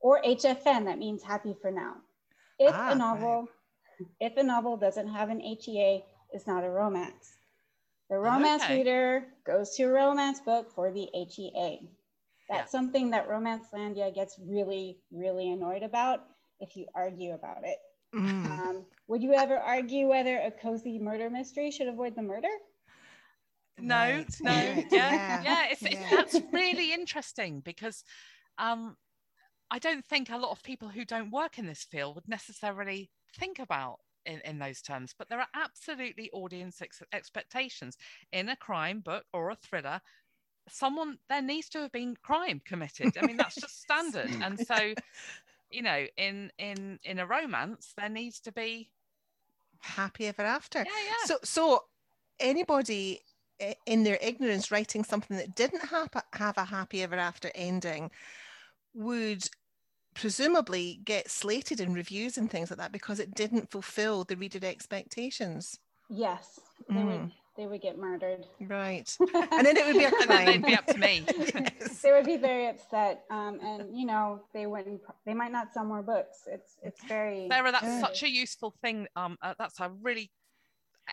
Or 0.00 0.20
HFN, 0.24 0.84
that 0.84 0.98
means 0.98 1.22
happy 1.22 1.54
for 1.60 1.70
now. 1.70 1.96
If 2.58 2.74
Ah, 2.74 2.92
a 2.92 2.94
novel, 2.94 3.48
if 4.20 4.36
a 4.36 4.42
novel 4.42 4.76
doesn't 4.76 5.08
have 5.08 5.28
an 5.28 5.40
HEA, 5.40 6.04
it's 6.32 6.46
not 6.46 6.64
a 6.64 6.70
romance. 6.70 7.36
The 8.10 8.18
romance 8.18 8.62
Okay. 8.62 8.78
reader 8.78 9.26
goes 9.44 9.74
to 9.76 9.84
a 9.84 9.88
romance 9.88 10.40
book 10.40 10.70
for 10.70 10.90
the 10.90 11.08
HEA. 11.14 11.88
That's 12.48 12.60
Yeah. 12.62 12.66
something 12.66 13.10
that 13.10 13.28
Romancelandia 13.28 14.14
gets 14.14 14.38
really, 14.38 14.98
really 15.10 15.50
annoyed 15.50 15.82
about 15.82 16.24
if 16.60 16.76
you 16.76 16.86
argue 16.94 17.32
about 17.34 17.64
it. 17.64 17.78
Mm. 18.14 18.58
Um, 18.58 18.86
would 19.08 19.22
you 19.22 19.34
ever 19.34 19.58
argue 19.58 20.08
whether 20.08 20.38
a 20.38 20.50
cozy 20.50 20.98
murder 20.98 21.28
mystery 21.28 21.70
should 21.70 21.88
avoid 21.88 22.14
the 22.16 22.22
murder? 22.22 22.48
No, 23.80 23.96
Right, 23.96 24.36
no, 24.40 24.50
right, 24.50 24.86
yeah, 24.90 25.44
yeah. 25.44 25.66
It's, 25.70 25.84
it's 25.84 26.10
that's 26.10 26.40
really 26.52 26.92
interesting 26.92 27.60
because 27.60 28.02
um, 28.58 28.96
I 29.70 29.78
don't 29.78 30.04
think 30.04 30.30
a 30.30 30.38
lot 30.38 30.50
of 30.50 30.62
people 30.62 30.88
who 30.88 31.04
don't 31.04 31.30
work 31.30 31.58
in 31.58 31.66
this 31.66 31.84
field 31.84 32.14
would 32.14 32.28
necessarily 32.28 33.10
think 33.38 33.58
about 33.58 33.98
in, 34.24 34.40
in 34.44 34.58
those 34.58 34.80
terms, 34.80 35.14
but 35.16 35.28
there 35.28 35.40
are 35.40 35.48
absolutely 35.54 36.30
audience 36.32 36.80
ex- 36.80 37.02
expectations 37.12 37.96
in 38.32 38.48
a 38.48 38.56
crime 38.56 39.00
book 39.00 39.24
or 39.32 39.50
a 39.50 39.56
thriller. 39.56 40.00
Someone 40.70 41.18
there 41.28 41.42
needs 41.42 41.68
to 41.70 41.80
have 41.80 41.92
been 41.92 42.16
crime 42.22 42.60
committed. 42.64 43.16
I 43.20 43.26
mean, 43.26 43.36
that's 43.36 43.54
just 43.54 43.80
standard. 43.82 44.30
And 44.42 44.58
so, 44.58 44.94
you 45.70 45.82
know, 45.82 46.06
in 46.16 46.52
in 46.58 46.98
in 47.04 47.18
a 47.18 47.26
romance, 47.26 47.94
there 47.96 48.10
needs 48.10 48.40
to 48.40 48.52
be 48.52 48.90
happy 49.80 50.26
ever 50.26 50.42
after 50.42 50.78
yeah, 50.78 50.84
yeah. 50.84 51.26
so 51.26 51.36
so 51.44 51.84
anybody 52.40 53.20
eh, 53.60 53.74
in 53.86 54.02
their 54.02 54.18
ignorance 54.20 54.70
writing 54.70 55.04
something 55.04 55.36
that 55.36 55.54
didn't 55.54 55.86
have 55.86 56.08
a, 56.14 56.36
have 56.36 56.58
a 56.58 56.64
happy 56.64 57.02
ever 57.02 57.14
after 57.16 57.50
ending 57.54 58.10
would 58.94 59.48
presumably 60.20 61.00
get 61.04 61.30
slated 61.30 61.80
in 61.80 61.92
reviews 61.94 62.36
and 62.38 62.50
things 62.50 62.70
like 62.70 62.78
that 62.78 62.92
because 62.92 63.18
it 63.20 63.34
didn't 63.34 63.70
fulfill 63.70 64.24
the 64.24 64.36
reader 64.36 64.64
expectations 64.66 65.78
Yes, 66.10 66.58
they 66.88 66.94
Mm. 66.94 67.06
would. 67.06 67.32
They 67.56 67.66
would 67.66 67.82
get 67.82 67.98
murdered. 67.98 68.46
right 68.60 69.08
and 69.34 69.66
then 69.66 69.76
it 69.76 69.84
would 69.86 69.96
be 69.98 70.04
a 70.04 70.12
and 70.30 70.48
they'd 70.48 70.64
be 70.64 70.74
up 70.74 70.86
to 70.86 70.96
me. 70.96 71.24
Yes. 71.36 72.00
they 72.02 72.12
would 72.12 72.24
be 72.24 72.36
very 72.38 72.66
upset, 72.68 73.24
um, 73.30 73.58
and 73.60 73.94
you 73.98 74.06
know 74.06 74.40
they 74.54 74.66
wouldn't. 74.66 75.00
They 75.26 75.34
might 75.34 75.50
not 75.52 75.74
sell 75.74 75.84
more 75.84 76.02
books. 76.02 76.38
It's 76.46 76.76
it's 76.82 77.02
very. 77.04 77.48
Sarah, 77.50 77.72
that's 77.72 77.84
Yeah. 77.84 78.00
such 78.00 78.22
a 78.22 78.30
useful 78.30 78.72
thing. 78.80 79.06
Um, 79.16 79.36
uh, 79.42 79.54
that's 79.58 79.78
a 79.80 79.90
really 80.00 80.30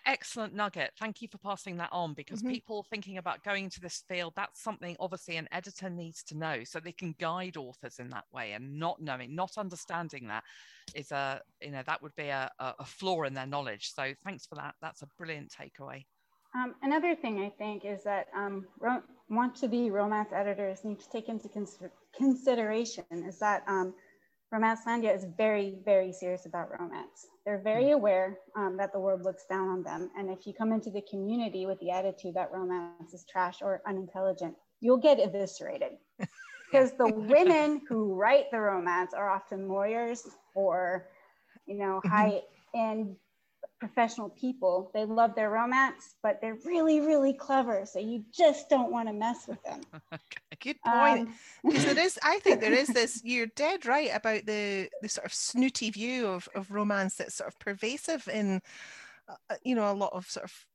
excellent 0.06 0.54
nugget. 0.54 0.92
Thank 1.00 1.22
you 1.22 1.28
for 1.28 1.38
passing 1.38 1.78
that 1.78 1.92
on 1.92 2.14
because 2.14 2.42
Mhm. 2.42 2.50
people 2.50 2.84
thinking 2.84 3.18
about 3.18 3.44
going 3.44 3.66
into 3.66 3.80
this 3.80 4.04
field, 4.08 4.34
that's 4.36 4.62
something 4.62 4.96
obviously 5.00 5.38
an 5.38 5.48
editor 5.52 5.90
needs 5.90 6.24
to 6.24 6.38
know 6.38 6.64
so 6.64 6.80
they 6.80 6.92
can 6.92 7.14
guide 7.20 7.58
authors 7.58 8.00
in 8.00 8.10
that 8.10 8.26
way. 8.32 8.54
And 8.54 8.80
not 8.80 9.02
knowing, 9.02 9.36
not 9.36 9.58
understanding 9.58 10.28
that 10.28 10.44
is 10.94 11.12
a, 11.12 11.42
you 11.62 11.72
know, 11.72 11.84
that 11.84 12.02
would 12.02 12.16
be 12.16 12.30
a, 12.30 12.52
a 12.60 12.86
flaw 12.86 13.24
in 13.24 13.34
their 13.34 13.46
knowledge. 13.46 13.92
So 13.94 14.14
thanks 14.24 14.46
for 14.46 14.56
that. 14.56 14.76
That's 14.82 15.02
a 15.02 15.08
brilliant 15.18 15.52
takeaway. 15.52 16.06
Um, 16.56 16.76
another 16.84 17.16
thing 17.16 17.44
I 17.44 17.50
think 17.50 17.84
is 17.84 18.04
that 18.04 18.28
um, 18.34 18.66
want 19.30 19.56
to 19.56 19.68
be 19.68 19.92
romance 19.92 20.30
editors 20.32 20.86
need 20.86 21.00
to 21.02 21.10
take 21.10 21.28
into 21.28 21.50
consider- 21.50 21.92
consideration 22.16 23.04
is 23.12 23.40
that 23.40 23.64
um, 23.68 23.94
Romancelandia 24.56 25.14
is 25.14 25.26
very, 25.38 25.76
very 25.84 26.14
serious 26.14 26.46
about 26.46 26.80
romance. 26.80 27.28
They're 27.46 27.62
very 27.62 27.92
aware 27.92 28.40
um, 28.56 28.78
that 28.78 28.94
the 28.94 29.00
world 29.00 29.24
looks 29.24 29.46
down 29.46 29.68
on 29.68 29.84
them. 29.84 30.10
And 30.18 30.30
if 30.30 30.48
you 30.48 30.54
come 30.54 30.72
into 30.72 30.90
the 30.90 31.02
community 31.10 31.66
with 31.66 31.80
the 31.80 31.92
attitude 31.92 32.36
that 32.36 32.52
romance 32.54 33.14
is 33.14 33.26
trash 33.30 33.62
or 33.62 33.82
unintelligent, 33.86 34.56
you'll 34.80 34.98
get 34.98 35.20
eviscerated. 35.20 35.94
Because 36.72 36.94
the 36.98 37.08
women 37.08 37.82
who 37.88 38.16
write 38.16 38.46
the 38.52 38.60
romance 38.60 39.14
are 39.14 39.30
often 39.30 39.70
lawyers 39.70 40.28
or, 40.56 41.08
you 41.68 41.78
know, 41.78 42.02
Mhm. 42.04 42.10
high 42.10 42.42
end 42.74 43.16
professional 43.88 44.30
people. 44.30 44.90
They 44.94 45.06
love 45.06 45.36
their 45.36 45.52
romance, 45.52 46.16
but 46.24 46.42
they're 46.42 46.58
really, 46.66 47.02
really 47.02 47.34
clever. 47.34 47.86
So 47.86 48.00
you 48.00 48.24
just 48.32 48.68
don't 48.68 48.92
want 48.92 49.08
to 49.08 49.14
mess 49.14 49.48
with 49.48 49.62
them. 49.64 49.82
good 50.62 50.82
point 50.82 51.28
Um, 51.28 51.74
there 51.74 52.00
is 52.00 52.18
i 52.24 52.40
think 52.40 52.62
there 52.62 52.74
is 52.74 52.88
this 52.94 53.22
you're 53.26 53.46
dead 53.58 53.86
right 53.86 54.10
about 54.14 54.46
the 54.46 54.88
the 55.02 55.10
sort 55.10 55.26
of 55.26 55.34
snooty 55.34 55.92
view 55.92 56.28
of, 56.28 56.48
of 56.56 56.72
romance 56.72 57.16
that's 57.16 57.36
sort 57.36 57.50
of 57.50 57.60
pervasive 57.60 58.28
in 58.34 58.62
uh, 59.28 59.56
you 59.64 59.76
know 59.76 59.92
a 59.92 59.94
lot 59.94 60.14
of 60.14 60.26
sort 60.28 60.46
of 60.46 60.66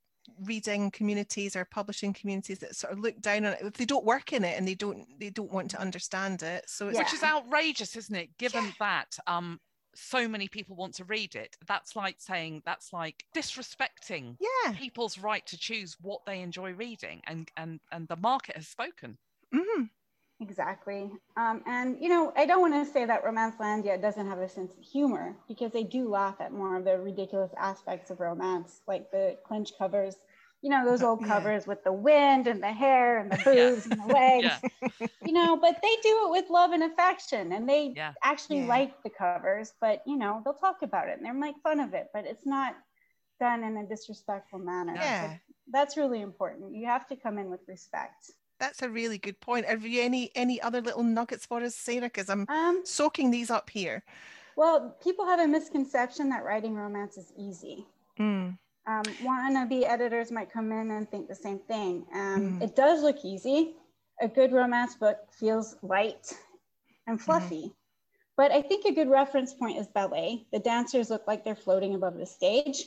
reading 0.44 0.90
communities 0.90 1.56
or 1.56 1.64
publishing 1.64 2.12
communities 2.12 2.58
that 2.58 2.76
sort 2.76 2.92
of 2.92 3.00
look 3.00 3.18
down 3.20 3.46
on 3.46 3.54
it 3.54 3.58
if 3.62 3.72
they 3.74 3.86
don't 3.86 4.04
work 4.04 4.32
in 4.32 4.44
it 4.44 4.56
and 4.56 4.68
they 4.68 4.74
don't 4.74 5.06
they 5.18 5.30
don't 5.30 5.52
want 5.52 5.70
to 5.70 5.80
understand 5.80 6.42
it 6.42 6.62
so 6.68 6.88
it's 6.88 6.98
Yeah. 6.98 7.04
Which 7.04 7.14
is 7.14 7.22
outrageous, 7.22 7.96
isn't 7.96 8.14
it? 8.14 8.36
Given 8.38 8.64
Yeah. 8.64 8.72
that 8.78 9.18
um, 9.26 9.60
so 9.94 10.28
many 10.28 10.48
people 10.48 10.76
want 10.76 10.94
to 10.94 11.04
read 11.04 11.34
it, 11.34 11.56
that's 11.66 11.96
like 11.96 12.16
saying 12.18 12.62
that's 12.64 12.92
like 12.92 13.24
disrespecting 13.34 14.36
yeah 14.40 14.72
people's 14.72 15.18
right 15.18 15.46
to 15.46 15.58
choose 15.58 15.96
what 16.00 16.20
they 16.26 16.40
enjoy 16.40 16.72
reading 16.72 17.20
and 17.26 17.50
and 17.56 17.80
and 17.92 18.08
the 18.08 18.16
market 18.16 18.56
has 18.56 18.68
spoken 18.68 19.18
mhm. 19.54 19.88
Exactly. 20.42 21.10
Um, 21.36 21.62
and, 21.66 21.98
you 22.00 22.08
know, 22.08 22.32
I 22.34 22.46
don't 22.46 22.62
want 22.62 22.72
to 22.72 22.90
say 22.90 23.04
that 23.04 23.22
Romancelandia 23.22 24.00
doesn't 24.00 24.26
have 24.26 24.38
a 24.38 24.48
sense 24.48 24.74
of 24.74 24.82
humor 24.82 25.36
because 25.46 25.70
they 25.70 25.84
do 25.84 26.08
laugh 26.08 26.36
at 26.40 26.50
more 26.50 26.76
of 26.76 26.84
the 26.86 26.98
ridiculous 26.98 27.52
aspects 27.58 28.10
of 28.10 28.20
romance, 28.20 28.80
like 28.88 29.10
the 29.10 29.36
clinch 29.44 29.72
covers, 29.76 30.16
you 30.62 30.70
know, 30.70 30.84
those 30.84 31.02
old 31.02 31.20
Yeah. 31.20 31.28
covers 31.28 31.66
with 31.66 31.82
the 31.84 31.92
wind 31.92 32.46
and 32.46 32.62
the 32.62 32.72
hair 32.72 33.18
and 33.18 33.30
the 33.30 33.36
boobs 33.44 33.86
and 33.86 33.98
the 34.00 34.06
legs, 34.06 34.44
yeah 34.44 34.60
you 35.24 35.32
know, 35.32 35.56
but 35.56 35.76
they 35.82 35.96
do 36.02 36.26
it 36.26 36.30
with 36.30 36.50
love 36.50 36.72
and 36.72 36.82
affection 36.82 37.52
and 37.52 37.68
they 37.68 37.96
Yeah. 37.96 38.12
actually 38.22 38.60
Yeah. 38.60 38.66
like 38.66 39.02
the 39.02 39.10
covers, 39.10 39.72
but, 39.80 40.02
you 40.06 40.16
know, 40.16 40.42
they'll 40.44 40.54
talk 40.54 40.82
about 40.82 41.08
it 41.08 41.16
and 41.18 41.26
they'll 41.26 41.34
make 41.34 41.56
fun 41.62 41.80
of 41.80 41.94
it, 41.94 42.08
but 42.14 42.26
it's 42.26 42.46
not 42.46 42.74
done 43.40 43.64
in 43.64 43.76
a 43.78 43.86
disrespectful 43.86 44.58
manner. 44.58 44.94
So 45.12 45.26
yeah 45.26 45.38
that's 45.72 45.96
really 45.96 46.20
important. 46.20 46.74
You 46.74 46.86
have 46.86 47.06
to 47.08 47.16
come 47.16 47.38
in 47.38 47.50
with 47.50 47.60
respect. 47.68 48.30
that's 48.58 48.82
a 48.82 48.88
really 48.90 49.18
good 49.18 49.40
point 49.40 49.66
have 49.66 49.84
you 49.86 50.02
any 50.02 50.30
any 50.34 50.60
other 50.60 50.80
little 50.80 51.02
nuggets 51.02 51.46
for 51.46 51.62
us 51.62 51.74
sarah 51.74 52.02
because 52.02 52.28
i'm 52.28 52.46
Um, 52.48 52.84
soaking 52.84 53.30
these 53.30 53.50
up 53.50 53.70
here 53.70 54.02
Well, 54.54 54.90
people 55.02 55.26
have 55.26 55.40
a 55.40 55.48
misconception 55.48 56.28
that 56.28 56.44
writing 56.44 56.74
romance 56.76 57.16
is 57.18 57.32
easy. 57.36 57.88
Mm, 58.18 58.58
Um, 58.86 59.02
wannabe 59.22 59.84
editors 59.84 60.30
might 60.30 60.50
come 60.50 60.72
in 60.72 60.90
and 60.90 61.08
think 61.10 61.28
the 61.28 61.34
same 61.34 61.58
thing. 61.60 62.06
Um, 62.12 62.60
Mhm. 62.60 62.62
It 62.62 62.74
does 62.74 63.02
look 63.02 63.24
easy. 63.24 63.76
A 64.20 64.28
good 64.28 64.52
romance 64.52 64.94
book 64.96 65.18
feels 65.32 65.76
light 65.82 66.32
and 67.06 67.20
fluffy. 67.20 67.74
But 68.36 68.52
I 68.52 68.62
think 68.62 68.84
a 68.86 68.92
good 68.92 69.08
reference 69.08 69.52
point 69.52 69.78
is 69.78 69.86
ballet. 69.86 70.46
The 70.52 70.58
dancers 70.58 71.10
look 71.10 71.26
like 71.26 71.44
they're 71.44 71.54
floating 71.54 71.94
above 71.94 72.16
the 72.16 72.26
stage, 72.26 72.86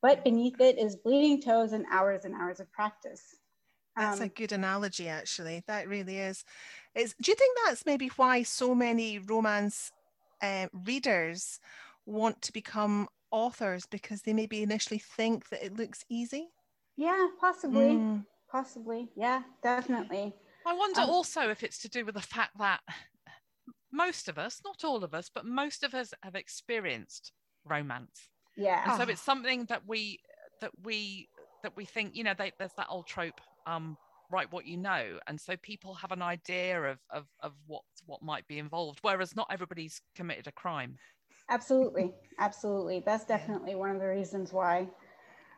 but 0.00 0.24
beneath 0.24 0.60
it 0.60 0.78
is 0.78 0.96
bleeding 0.96 1.42
toes 1.42 1.72
and 1.72 1.84
hours 1.90 2.24
and 2.24 2.34
hours 2.34 2.60
of 2.60 2.70
practice. 2.72 3.36
That's 3.96 4.20
um, 4.20 4.26
a 4.26 4.28
good 4.28 4.52
analogy, 4.52 5.08
actually. 5.08 5.62
That 5.66 5.88
really 5.88 6.18
is. 6.18 6.44
Is 6.94 7.14
do 7.20 7.30
you 7.30 7.34
think 7.34 7.58
that's 7.64 7.84
maybe 7.84 8.08
why 8.16 8.42
so 8.44 8.74
many 8.74 9.18
romance 9.18 9.92
uh, 10.40 10.68
readers 10.72 11.58
want 12.06 12.40
to 12.42 12.52
become 12.52 13.08
authors 13.30 13.86
because 13.86 14.22
they 14.22 14.32
maybe 14.32 14.62
initially 14.62 14.98
think 14.98 15.48
that 15.50 15.64
it 15.64 15.76
looks 15.76 16.04
easy? 16.08 16.48
Yeah, 16.96 17.28
possibly. 17.40 17.94
Mm. 17.94 18.24
Possibly. 18.50 19.10
Yeah, 19.14 19.42
definitely. 19.62 20.34
I 20.66 20.74
wonder 20.74 21.02
um, 21.02 21.10
also 21.10 21.50
if 21.50 21.62
it's 21.62 21.78
to 21.82 21.88
do 21.88 22.04
with 22.04 22.14
the 22.14 22.20
fact 22.20 22.58
that 22.58 22.80
most 23.92 24.28
of 24.28 24.38
us, 24.38 24.60
not 24.64 24.84
all 24.84 25.04
of 25.04 25.14
us, 25.14 25.30
but 25.32 25.44
most 25.44 25.82
of 25.82 25.94
us 25.94 26.12
have 26.22 26.34
experienced 26.34 27.32
romance. 27.64 28.28
Yeah. 28.56 28.82
And 28.84 29.00
so 29.00 29.08
it's 29.08 29.22
something 29.22 29.66
that 29.66 29.82
we 29.86 30.20
that 30.60 30.72
we 30.82 31.28
that 31.62 31.76
we 31.76 31.84
think, 31.84 32.16
you 32.16 32.24
know, 32.24 32.34
they, 32.36 32.52
there's 32.58 32.72
that 32.76 32.86
old 32.88 33.06
trope, 33.06 33.40
um, 33.66 33.96
write 34.30 34.52
what 34.52 34.66
you 34.66 34.76
know. 34.76 35.18
And 35.26 35.40
so 35.40 35.56
people 35.56 35.94
have 35.94 36.12
an 36.12 36.22
idea 36.22 36.82
of 36.82 36.98
of, 37.10 37.26
of 37.40 37.52
what 37.66 37.82
what 38.06 38.22
might 38.22 38.46
be 38.48 38.58
involved, 38.58 38.98
whereas 39.02 39.36
not 39.36 39.48
everybody's 39.50 40.00
committed 40.16 40.46
a 40.46 40.52
crime. 40.52 40.96
Absolutely. 41.48 42.14
Absolutely. 42.38 43.02
That's 43.04 43.24
definitely 43.24 43.74
one 43.74 43.90
of 43.90 44.00
the 44.00 44.06
reasons 44.06 44.52
why 44.52 44.88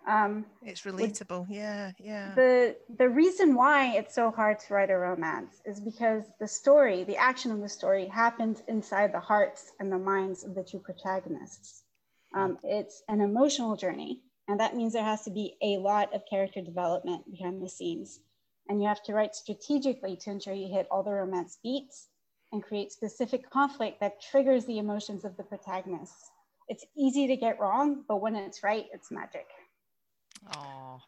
um, 0.06 0.46
it's 0.62 0.82
relatable. 0.82 1.46
Yeah, 1.48 1.92
yeah. 1.98 2.34
The 2.34 2.76
the 2.96 3.08
reason 3.08 3.54
why 3.54 3.96
it's 3.96 4.14
so 4.14 4.30
hard 4.30 4.58
to 4.60 4.74
write 4.74 4.90
a 4.90 4.96
romance 4.96 5.60
is 5.64 5.80
because 5.80 6.24
the 6.38 6.48
story, 6.48 7.04
the 7.04 7.16
action 7.16 7.50
of 7.50 7.60
the 7.60 7.68
story, 7.68 8.06
happens 8.06 8.62
inside 8.68 9.12
the 9.12 9.20
hearts 9.20 9.72
and 9.78 9.92
the 9.92 9.98
minds 9.98 10.44
of 10.44 10.54
the 10.54 10.62
two 10.62 10.78
protagonists. 10.78 11.82
Um, 12.34 12.58
it's 12.62 13.02
an 13.08 13.20
emotional 13.20 13.76
journey, 13.76 14.22
and 14.48 14.60
that 14.60 14.76
means 14.76 14.92
there 14.92 15.04
has 15.04 15.22
to 15.24 15.30
be 15.30 15.56
a 15.62 15.78
lot 15.78 16.14
of 16.14 16.22
character 16.28 16.62
development 16.62 17.30
behind 17.30 17.62
the 17.62 17.68
scenes, 17.68 18.20
and 18.68 18.80
you 18.80 18.88
have 18.88 19.02
to 19.04 19.12
write 19.12 19.34
strategically 19.34 20.16
to 20.16 20.30
ensure 20.30 20.54
you 20.54 20.72
hit 20.72 20.86
all 20.90 21.02
the 21.02 21.10
romance 21.10 21.58
beats 21.62 22.08
and 22.52 22.62
create 22.62 22.92
specific 22.92 23.48
conflict 23.50 24.00
that 24.00 24.20
triggers 24.20 24.64
the 24.66 24.78
emotions 24.78 25.24
of 25.24 25.36
the 25.36 25.42
protagonists. 25.42 26.30
It's 26.68 26.84
easy 26.96 27.26
to 27.26 27.36
get 27.36 27.58
wrong, 27.60 28.04
but 28.08 28.20
when 28.20 28.34
it's 28.34 28.62
right, 28.62 28.86
it's 28.92 29.10
magic. 29.10 29.46
Oh, 30.56 31.00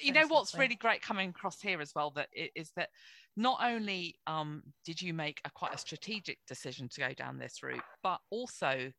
you 0.00 0.12
know 0.12 0.26
what's 0.26 0.56
really 0.56 0.74
great 0.74 1.02
coming 1.02 1.30
across 1.30 1.60
here 1.60 1.80
as 1.80 1.94
well 1.94 2.10
that 2.10 2.28
it, 2.32 2.50
is 2.54 2.70
that 2.76 2.90
not 3.36 3.58
only 3.62 4.16
um, 4.26 4.62
did 4.84 5.00
you 5.00 5.14
make 5.14 5.40
a 5.44 5.50
quite 5.50 5.74
a 5.74 5.78
strategic 5.78 6.38
decision 6.46 6.88
to 6.90 7.00
go 7.00 7.12
down 7.12 7.38
this 7.38 7.62
route, 7.62 7.82
but 8.02 8.20
also 8.30 8.92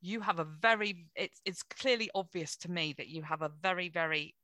you 0.00 0.20
have 0.20 0.38
a 0.38 0.44
very 0.44 1.06
it's 1.14 1.40
it's 1.44 1.62
clearly 1.62 2.10
obvious 2.14 2.56
to 2.56 2.70
me 2.70 2.94
that 2.98 3.08
you 3.08 3.22
have 3.22 3.42
a 3.42 3.50
very 3.62 3.88
very 3.88 4.34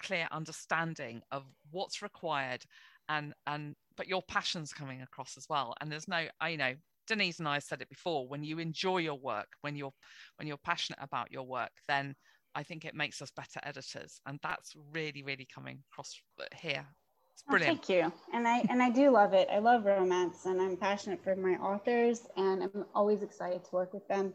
clear 0.00 0.26
understanding 0.32 1.22
of 1.30 1.44
what's 1.70 2.02
required 2.02 2.64
and 3.08 3.34
and 3.46 3.74
but 3.96 4.08
your 4.08 4.22
passion's 4.22 4.72
coming 4.72 5.02
across 5.02 5.36
as 5.36 5.46
well 5.48 5.74
and 5.80 5.90
there's 5.90 6.08
no 6.08 6.26
i 6.40 6.48
you 6.48 6.56
know 6.56 6.74
denise 7.06 7.40
and 7.40 7.48
i 7.48 7.58
said 7.58 7.82
it 7.82 7.88
before 7.88 8.28
when 8.28 8.44
you 8.44 8.58
enjoy 8.58 8.98
your 8.98 9.18
work 9.18 9.48
when 9.62 9.74
you're 9.74 9.92
when 10.36 10.46
you're 10.46 10.56
passionate 10.58 10.98
about 11.02 11.30
your 11.30 11.44
work 11.44 11.72
then 11.88 12.14
I 12.54 12.62
think 12.62 12.84
it 12.84 12.94
makes 12.94 13.22
us 13.22 13.30
better 13.30 13.60
editors, 13.62 14.20
and 14.26 14.38
that's 14.42 14.74
really, 14.92 15.22
really 15.22 15.46
coming 15.52 15.82
across 15.90 16.20
here. 16.54 16.86
It's 17.34 17.42
brilliant. 17.42 17.70
Oh, 17.70 17.86
thank 17.86 17.88
you, 17.88 18.12
and 18.34 18.46
I 18.46 18.64
and 18.68 18.82
I 18.82 18.90
do 18.90 19.10
love 19.10 19.32
it. 19.32 19.48
I 19.50 19.58
love 19.58 19.86
romance, 19.86 20.44
and 20.44 20.60
I'm 20.60 20.76
passionate 20.76 21.22
for 21.24 21.34
my 21.34 21.52
authors, 21.54 22.26
and 22.36 22.62
I'm 22.62 22.84
always 22.94 23.22
excited 23.22 23.64
to 23.64 23.70
work 23.72 23.94
with 23.94 24.06
them. 24.08 24.34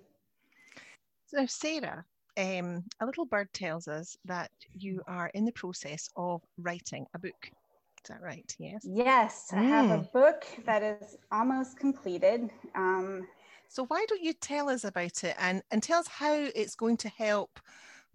So, 1.28 1.46
Sarah, 1.46 2.06
um, 2.38 2.84
a 3.00 3.06
little 3.06 3.26
bird 3.26 3.50
tells 3.54 3.88
us 3.88 4.18
that 4.26 4.50
you 4.74 5.02
are 5.08 5.30
in 5.34 5.46
the 5.46 5.52
process 5.52 6.10
of 6.16 6.42
writing 6.58 7.06
a 7.14 7.20
book. 7.20 7.52
Is 8.04 8.10
that 8.10 8.22
right? 8.22 8.56
Yes. 8.60 8.82
Yes, 8.84 9.48
mm. 9.52 9.58
I 9.58 9.64
have 9.64 9.92
a 9.92 10.04
mm. 10.04 10.12
book 10.12 10.46
that 10.66 10.84
is 10.84 11.18
almost 11.32 11.78
completed. 11.78 12.50
Um, 12.76 13.28
so 13.70 13.86
why 13.86 14.06
don't 14.08 14.24
you 14.24 14.34
tell 14.34 14.70
us 14.70 14.84
about 14.84 15.24
it 15.24 15.36
and, 15.40 15.62
and 15.72 15.84
tell 15.84 16.00
us 16.00 16.08
how 16.08 16.34
it's 16.34 16.76
going 16.76 16.98
to 16.98 17.10
help 17.10 17.60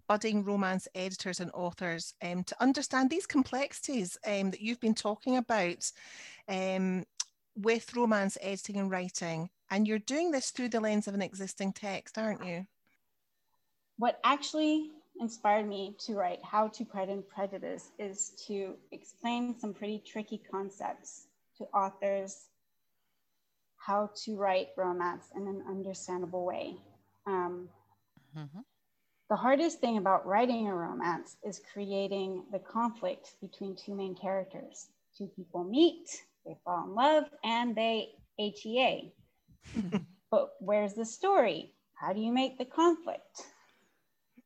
budding 0.07 0.43
romance 0.43 0.87
editors 0.95 1.39
and 1.39 1.51
authors 1.53 2.13
um, 2.23 2.43
to 2.43 2.55
understand 2.61 3.09
these 3.09 3.25
complexities 3.25 4.17
um, 4.25 4.51
that 4.51 4.61
you've 4.61 4.79
been 4.79 4.95
talking 4.95 5.37
about 5.37 5.91
um, 6.49 7.05
with 7.55 7.95
romance 7.95 8.37
editing 8.41 8.77
and 8.77 8.91
writing. 8.91 9.49
And 9.69 9.87
you're 9.87 9.99
doing 9.99 10.31
this 10.31 10.51
through 10.51 10.69
the 10.69 10.79
lens 10.79 11.07
of 11.07 11.13
an 11.13 11.21
existing 11.21 11.73
text, 11.73 12.17
aren't 12.17 12.45
you? 12.45 12.65
What 13.97 14.19
actually 14.23 14.91
inspired 15.19 15.67
me 15.67 15.95
to 16.05 16.15
write 16.15 16.39
How 16.43 16.67
to 16.69 16.85
Pride 16.85 17.09
and 17.09 17.27
Prejudice 17.27 17.91
is 17.99 18.31
to 18.47 18.75
explain 18.91 19.57
some 19.59 19.73
pretty 19.73 20.01
tricky 20.05 20.41
concepts 20.49 21.27
to 21.57 21.65
authors 21.65 22.47
how 23.77 24.09
to 24.23 24.37
write 24.37 24.69
romance 24.77 25.25
in 25.35 25.47
an 25.47 25.63
understandable 25.67 26.45
way. 26.45 26.77
Um, 27.27 27.67
mm-hmm. 28.37 28.59
The 29.29 29.35
hardest 29.35 29.79
thing 29.79 29.97
about 29.97 30.25
writing 30.25 30.67
a 30.67 30.75
romance 30.75 31.37
is 31.43 31.61
creating 31.73 32.43
the 32.51 32.59
conflict 32.59 33.35
between 33.41 33.75
two 33.75 33.95
main 33.95 34.15
characters. 34.15 34.87
Two 35.17 35.27
people 35.27 35.63
meet, 35.63 36.23
they 36.45 36.57
fall 36.63 36.85
in 36.85 36.95
love, 36.95 37.25
and 37.43 37.75
they 37.75 38.09
HEA. 38.37 39.13
but 40.31 40.53
where's 40.59 40.93
the 40.93 41.05
story? 41.05 41.73
How 41.95 42.13
do 42.13 42.19
you 42.19 42.31
make 42.31 42.57
the 42.57 42.65
conflict? 42.65 43.43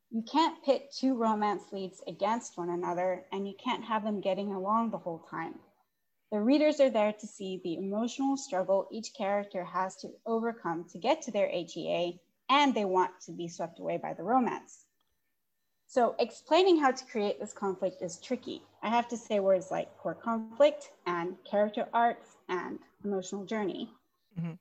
You 0.09 0.21
can't 0.21 0.63
pit 0.63 0.93
two 0.97 1.15
romance 1.15 1.63
leads 1.71 2.01
against 2.07 2.57
one 2.57 2.69
another, 2.69 3.25
and 3.31 3.47
you 3.47 3.53
can't 3.61 3.83
have 3.83 4.03
them 4.03 4.21
getting 4.21 4.53
along 4.53 4.91
the 4.91 4.97
whole 4.97 5.25
time. 5.29 5.55
The 6.31 6.39
readers 6.41 6.79
are 6.79 6.89
there 6.89 7.13
to 7.13 7.27
see 7.27 7.61
the 7.63 7.75
emotional 7.75 8.35
struggle 8.35 8.87
each 8.91 9.13
character 9.13 9.63
has 9.63 9.95
to 9.97 10.09
overcome 10.25 10.85
to 10.89 10.97
get 10.97 11.21
to 11.23 11.31
their 11.31 11.47
HEA 11.47 12.19
and 12.49 12.73
they 12.73 12.85
want 12.85 13.11
to 13.25 13.31
be 13.31 13.47
swept 13.47 13.79
away 13.79 13.97
by 13.97 14.13
the 14.13 14.23
romance. 14.23 14.85
So 15.87 16.15
explaining 16.19 16.79
how 16.79 16.91
to 16.91 17.05
create 17.05 17.39
this 17.39 17.53
conflict 17.53 18.01
is 18.01 18.19
tricky. 18.19 18.61
I 18.83 18.89
have 18.89 19.07
to 19.07 19.17
say 19.17 19.39
words 19.39 19.71
like 19.71 19.97
core 19.97 20.15
conflict 20.15 20.91
and 21.05 21.35
character 21.49 21.87
arcs 21.93 22.35
and 22.49 22.79
emotional 23.05 23.45
journey. 23.45 23.89
Mm-hmm. 24.37 24.53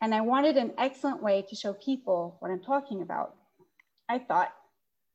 And 0.00 0.14
I 0.14 0.22
wanted 0.22 0.56
an 0.56 0.72
excellent 0.78 1.22
way 1.22 1.42
to 1.42 1.54
show 1.54 1.74
people 1.74 2.36
what 2.40 2.50
I'm 2.50 2.62
talking 2.62 3.02
about. 3.02 3.34
I 4.08 4.18
thought 4.18 4.54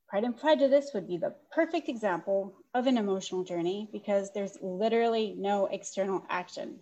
Pride 0.08 0.24
and 0.24 0.38
Prejudice 0.38 0.92
would 0.94 1.08
be 1.08 1.18
the 1.18 1.34
perfect 1.52 1.90
example 1.90 2.54
of 2.74 2.86
an 2.88 2.98
emotional 2.98 3.44
journey 3.44 3.90
because 3.92 4.32
there's 4.34 4.58
literally 4.62 5.36
no 5.38 5.66
external 5.68 6.26
action 6.30 6.80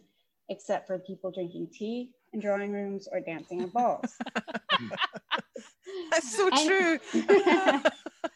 except 0.49 0.88
for 0.88 0.99
people 0.99 1.31
drinking 1.31 1.67
tea 1.73 2.12
in 2.33 2.39
drawing 2.41 2.73
rooms 2.73 3.07
or 3.12 3.21
dancing 3.21 3.63
on 3.63 3.69
balls. 3.69 4.15
That's 6.12 6.36
so 6.36 6.49
and, 6.51 6.67
true. 6.67 6.99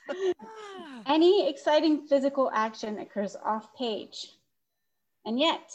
any 1.05 1.49
exciting 1.49 2.07
physical 2.07 2.49
action 2.53 2.99
occurs 2.99 3.35
off 3.43 3.75
page. 3.75 4.27
And 5.25 5.37
yet, 5.39 5.71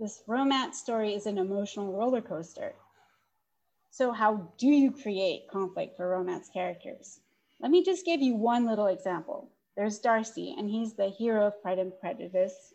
this 0.00 0.22
romance 0.26 0.78
story 0.78 1.14
is 1.14 1.26
an 1.26 1.36
emotional 1.38 1.92
roller 1.92 2.22
coaster. 2.22 2.74
So, 3.90 4.12
how 4.12 4.48
do 4.58 4.66
you 4.66 4.90
create 4.92 5.48
conflict 5.50 5.96
for 5.96 6.08
romance 6.08 6.48
characters? 6.52 7.20
Let 7.60 7.70
me 7.70 7.82
just 7.82 8.04
give 8.04 8.20
you 8.20 8.34
one 8.34 8.66
little 8.66 8.86
example. 8.86 9.48
There's 9.76 9.98
Darcy, 9.98 10.54
and 10.56 10.68
he's 10.70 10.94
the 10.94 11.08
hero 11.08 11.46
of 11.46 11.60
Pride 11.62 11.78
and 11.78 11.92
Prejudice, 12.00 12.72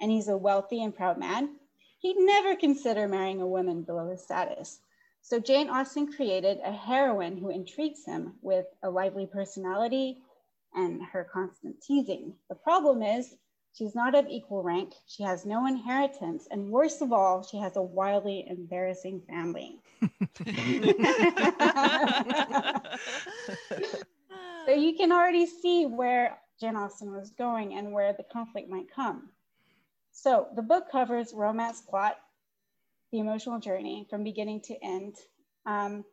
and 0.00 0.10
he's 0.10 0.28
a 0.28 0.36
wealthy 0.36 0.82
and 0.82 0.94
proud 0.94 1.18
man. 1.18 1.56
He'd 2.00 2.16
never 2.18 2.56
consider 2.56 3.06
marrying 3.08 3.40
a 3.40 3.46
woman 3.46 3.82
below 3.82 4.10
his 4.10 4.22
status. 4.22 4.80
So 5.22 5.38
Jane 5.38 5.70
Austen 5.70 6.12
created 6.12 6.58
a 6.64 6.72
heroine 6.72 7.36
who 7.36 7.50
intrigues 7.50 8.04
him 8.04 8.34
with 8.42 8.66
a 8.82 8.90
lively 8.90 9.26
personality 9.26 10.18
and 10.74 11.02
her 11.02 11.24
constant 11.24 11.80
teasing. 11.80 12.34
The 12.48 12.56
problem 12.56 13.02
is 13.02 13.36
she's 13.72 13.94
not 13.94 14.14
of 14.14 14.26
equal 14.28 14.62
rank, 14.62 14.92
she 15.06 15.22
has 15.22 15.44
no 15.44 15.66
inheritance, 15.66 16.48
and 16.50 16.70
worst 16.70 17.02
of 17.02 17.12
all, 17.12 17.42
she 17.42 17.58
has 17.58 17.76
a 17.76 17.82
wildly 17.82 18.46
embarrassing 18.48 19.22
family. 19.28 19.78
so 24.66 24.72
you 24.72 24.94
can 24.96 25.12
already 25.12 25.46
see 25.46 25.86
where 25.86 26.38
Jane 26.60 26.76
Austen 26.76 27.12
was 27.12 27.30
going 27.30 27.74
and 27.74 27.92
where 27.92 28.12
the 28.12 28.24
conflict 28.32 28.68
might 28.68 28.92
come. 28.94 29.30
So 30.12 30.48
the 30.54 30.62
book 30.62 30.90
covers 30.90 31.32
romance 31.34 31.80
plot, 31.80 32.18
the 33.10 33.18
emotional 33.18 33.58
journey 33.58 34.06
from 34.08 34.22
beginning 34.22 34.60
to 34.62 34.74
end. 34.84 35.16
Um, 35.64 36.04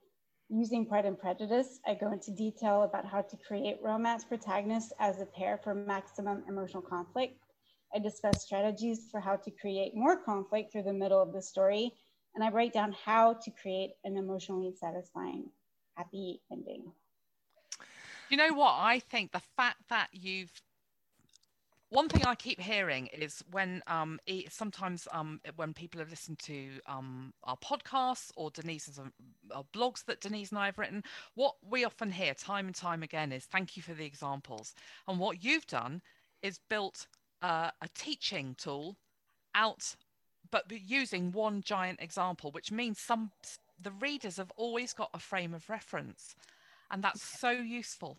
using 0.50 0.86
Pride 0.86 1.06
and 1.06 1.20
Prejudice, 1.20 1.80
I 1.86 1.94
go 1.94 2.12
into 2.12 2.32
detail 2.32 2.84
about 2.84 3.06
how 3.06 3.22
to 3.22 3.38
create 3.38 3.78
romance 3.84 4.24
protagonists 4.24 4.94
as 5.00 5.22
a 5.22 5.26
pair 5.26 5.60
for 5.64 5.76
maximum 5.76 6.44
emotional 6.48 6.82
conflict. 6.82 7.38
I 7.94 8.00
discuss 8.00 8.44
strategies 8.44 9.10
for 9.12 9.20
how 9.20 9.38
to 9.38 9.52
create 9.52 9.96
more 9.96 10.18
conflict 10.18 10.72
through 10.72 10.84
the 10.84 10.94
middle 10.94 11.22
of 11.22 11.34
the 11.34 11.42
story, 11.42 11.92
and 12.36 12.44
I 12.44 12.50
break 12.50 12.74
down 12.74 12.94
how 12.94 13.34
to 13.34 13.52
create 13.52 13.92
an 14.04 14.18
emotionally 14.18 14.74
satisfying, 14.74 15.50
happy 15.96 16.42
ending. 16.52 16.92
You 18.30 18.38
know 18.38 18.54
what? 18.54 18.76
I 18.78 19.00
think 19.00 19.32
the 19.32 19.40
fact 19.40 19.90
that 19.90 20.10
you've 20.14 20.52
one 21.90 22.08
thing 22.08 22.24
I 22.24 22.36
keep 22.36 22.60
hearing 22.62 23.08
is 23.08 23.44
when 23.52 23.82
um 23.88 24.20
sometimes 24.50 25.08
um 25.12 25.42
when 25.56 25.74
people 25.74 26.00
have 26.00 26.12
listened 26.12 26.40
to 26.40 26.80
um 26.86 27.34
our 27.44 27.58
podcasts 27.58 28.32
or 28.36 28.52
Denise's 28.52 29.00
uh, 29.00 29.64
blogs 29.74 30.06
that 30.06 30.22
Denise 30.22 30.52
and 30.52 30.60
I 30.60 30.68
have 30.68 30.78
written, 30.78 31.04
what 31.36 31.56
we 31.68 31.84
often 31.84 32.12
hear 32.12 32.34
time 32.34 32.68
and 32.68 32.76
time 32.76 33.02
again 33.04 33.32
is 33.32 33.46
thank 33.46 33.76
you 33.76 33.84
for 33.84 33.94
the 33.94 34.06
examples. 34.06 34.76
And 35.08 35.20
what 35.20 35.44
you've 35.44 35.68
done 35.68 36.02
is 36.44 36.60
built 36.70 37.08
uh, 37.42 37.72
a 37.82 37.88
teaching 37.96 38.56
tool 38.58 38.98
out, 39.56 39.96
but 40.52 40.66
using 40.70 41.32
one 41.32 41.62
giant 41.62 42.02
example, 42.02 42.52
which 42.52 42.72
means 42.72 43.00
some 43.00 43.32
the 43.82 43.92
readers 43.92 44.38
have 44.38 44.52
always 44.58 44.94
got 44.94 45.10
a 45.14 45.20
frame 45.20 45.54
of 45.54 45.70
reference, 45.70 46.36
and 46.92 47.04
that's 47.04 47.22
so 47.22 47.52
useful. 47.52 48.18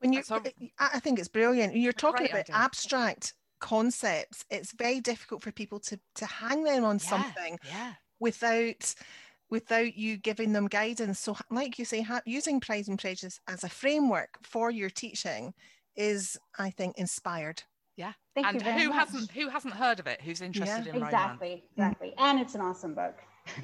When 0.00 0.12
you, 0.12 0.22
so, 0.22 0.42
I 0.78 1.00
think 1.00 1.18
it's 1.18 1.28
brilliant. 1.28 1.74
You're 1.74 1.92
talking 1.92 2.26
about 2.26 2.40
idea. 2.40 2.54
abstract 2.54 3.32
concepts. 3.60 4.44
It's 4.50 4.72
very 4.72 5.00
difficult 5.00 5.42
for 5.42 5.52
people 5.52 5.80
to 5.80 5.98
to 6.16 6.26
hang 6.26 6.64
them 6.64 6.84
on 6.84 6.96
yeah, 7.02 7.08
something 7.08 7.58
yeah. 7.66 7.94
without 8.20 8.94
without 9.48 9.96
you 9.96 10.16
giving 10.16 10.52
them 10.52 10.66
guidance. 10.66 11.20
So, 11.20 11.36
like 11.50 11.78
you 11.78 11.84
say, 11.84 12.02
ha- 12.02 12.20
using 12.26 12.60
Pride 12.60 12.88
and 12.88 12.98
Prejudice 12.98 13.40
as 13.48 13.64
a 13.64 13.68
framework 13.68 14.38
for 14.42 14.70
your 14.70 14.90
teaching 14.90 15.54
is, 15.94 16.38
I 16.58 16.70
think, 16.70 16.98
inspired. 16.98 17.62
Yeah. 17.96 18.12
Thank 18.34 18.46
and 18.46 18.62
who 18.62 18.90
much. 18.90 18.98
hasn't 18.98 19.30
who 19.30 19.48
hasn't 19.48 19.74
heard 19.74 19.98
of 20.00 20.06
it? 20.06 20.20
Who's 20.20 20.42
interested 20.42 20.86
yeah. 20.86 20.94
in 20.94 21.02
exactly, 21.02 21.48
romance? 21.48 21.62
exactly, 21.72 22.08
exactly. 22.08 22.14
and 22.18 22.40
it's 22.40 22.54
an 22.54 22.60
awesome 22.60 22.94
book. 22.94 23.14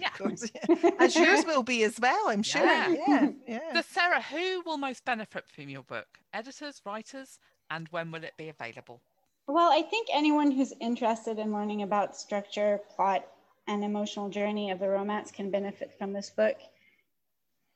Yeah, 0.00 0.10
course, 0.10 0.50
yeah. 0.54 0.90
as 1.00 1.16
yours 1.16 1.44
will 1.44 1.62
be 1.62 1.82
as 1.84 1.98
well. 2.00 2.28
I'm 2.28 2.42
sure. 2.42 2.64
Yeah. 2.64 2.94
yeah, 3.06 3.30
yeah. 3.46 3.72
So, 3.74 3.82
Sarah, 3.82 4.22
who 4.22 4.62
will 4.64 4.78
most 4.78 5.04
benefit 5.04 5.44
from 5.50 5.68
your 5.68 5.82
book? 5.82 6.06
Editors, 6.32 6.80
writers, 6.86 7.38
and 7.70 7.88
when 7.88 8.12
will 8.12 8.22
it 8.22 8.34
be 8.36 8.48
available? 8.48 9.02
Well, 9.48 9.70
I 9.72 9.82
think 9.82 10.08
anyone 10.12 10.52
who's 10.52 10.72
interested 10.80 11.38
in 11.38 11.52
learning 11.52 11.82
about 11.82 12.16
structure, 12.16 12.80
plot, 12.94 13.26
and 13.66 13.84
emotional 13.84 14.28
journey 14.28 14.70
of 14.70 14.78
the 14.78 14.88
romance 14.88 15.30
can 15.30 15.50
benefit 15.50 15.92
from 15.98 16.12
this 16.12 16.30
book. 16.30 16.56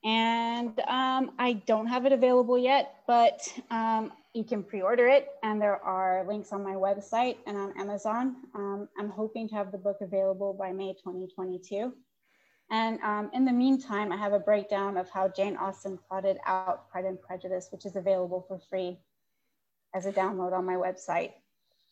And 0.04 0.78
um, 0.86 1.32
I 1.38 1.60
don't 1.66 1.88
have 1.88 2.06
it 2.06 2.12
available 2.12 2.56
yet, 2.56 2.94
but 3.06 3.40
um, 3.70 4.12
you 4.36 4.44
can 4.44 4.62
pre-order 4.62 5.08
it 5.08 5.28
and 5.42 5.60
there 5.60 5.82
are 5.82 6.22
links 6.28 6.52
on 6.52 6.62
my 6.62 6.74
website 6.74 7.38
and 7.46 7.56
on 7.56 7.72
Amazon. 7.80 8.36
Um, 8.54 8.88
I'm 8.98 9.08
hoping 9.08 9.48
to 9.48 9.54
have 9.54 9.72
the 9.72 9.78
book 9.78 9.96
available 10.02 10.52
by 10.52 10.72
May 10.72 10.92
2022. 10.92 11.92
And 12.70 13.00
um, 13.00 13.30
in 13.32 13.46
the 13.46 13.52
meantime, 13.52 14.12
I 14.12 14.16
have 14.16 14.34
a 14.34 14.38
breakdown 14.38 14.98
of 14.98 15.08
how 15.08 15.28
Jane 15.28 15.56
Austen 15.56 15.98
plotted 16.06 16.36
out 16.44 16.90
Pride 16.90 17.06
and 17.06 17.20
Prejudice, 17.20 17.68
which 17.70 17.86
is 17.86 17.96
available 17.96 18.44
for 18.46 18.58
free 18.58 18.98
as 19.94 20.04
a 20.04 20.12
download 20.12 20.52
on 20.52 20.66
my 20.66 20.74
website. 20.74 21.32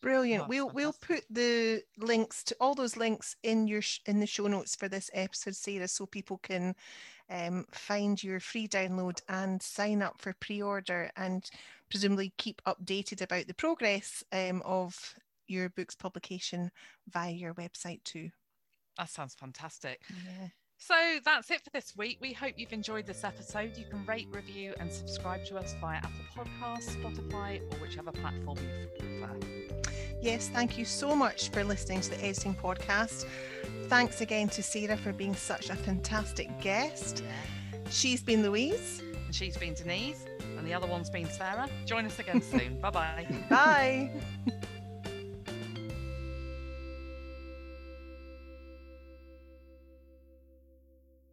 Brilliant. 0.01 0.47
we'll 0.47 0.69
we'll 0.69 0.93
put 0.93 1.23
the 1.29 1.81
links 1.97 2.43
to 2.43 2.55
all 2.59 2.75
those 2.75 2.95
links 2.95 3.35
in 3.43 3.67
your 3.67 3.81
in 4.05 4.19
the 4.19 4.27
show 4.27 4.47
notes 4.47 4.75
for 4.75 4.87
this 4.87 5.09
episode, 5.13 5.55
Sarah, 5.55 5.87
so 5.87 6.05
people 6.05 6.37
can 6.37 6.75
um, 7.29 7.65
find 7.71 8.21
your 8.23 8.39
free 8.39 8.67
download 8.67 9.21
and 9.27 9.61
sign 9.61 10.01
up 10.01 10.21
for 10.21 10.33
pre-order 10.39 11.09
and 11.15 11.49
presumably 11.89 12.33
keep 12.37 12.61
updated 12.67 13.21
about 13.21 13.47
the 13.47 13.53
progress 13.53 14.23
um, 14.31 14.61
of 14.63 15.15
your 15.47 15.69
book's 15.69 15.95
publication 15.95 16.71
via 17.07 17.31
your 17.31 17.53
website 17.53 18.03
too. 18.03 18.29
That 18.97 19.09
sounds 19.09 19.35
fantastic. 19.35 20.01
Yeah. 20.09 20.47
So 20.77 20.95
that's 21.23 21.49
it 21.51 21.61
for 21.63 21.69
this 21.71 21.93
week. 21.95 22.17
We 22.21 22.33
hope 22.33 22.53
you've 22.57 22.73
enjoyed 22.73 23.05
this 23.05 23.23
episode. 23.23 23.77
You 23.77 23.85
can 23.85 24.05
rate, 24.05 24.27
review, 24.31 24.73
and 24.79 24.91
subscribe 24.91 25.45
to 25.45 25.57
us 25.57 25.73
via 25.79 25.97
Apple 25.97 26.11
Podcasts, 26.35 26.95
Spotify, 27.01 27.61
or 27.61 27.77
whichever 27.77 28.11
platform 28.11 28.57
you 28.57 28.87
prefer. 28.99 29.64
Yes, 30.25 30.49
thank 30.49 30.75
you 30.75 30.85
so 30.85 31.15
much 31.15 31.49
for 31.49 31.63
listening 31.63 32.01
to 32.01 32.09
the 32.09 32.25
Editing 32.25 32.55
Podcast. 32.55 33.27
Thanks 33.83 34.21
again 34.21 34.49
to 34.49 34.63
Sarah 34.63 34.97
for 34.97 35.13
being 35.13 35.35
such 35.35 35.69
a 35.69 35.75
fantastic 35.75 36.49
guest. 36.59 37.23
She's 37.91 38.23
been 38.23 38.41
Louise. 38.41 39.03
And 39.23 39.35
she's 39.35 39.55
been 39.55 39.75
Denise. 39.75 40.25
And 40.57 40.65
the 40.65 40.73
other 40.73 40.87
one's 40.87 41.11
been 41.11 41.29
Sarah. 41.29 41.69
Join 41.85 42.07
us 42.07 42.17
again 42.17 42.41
soon. 42.41 42.79
Bye-bye. 42.81 43.27
Bye. 43.51 44.09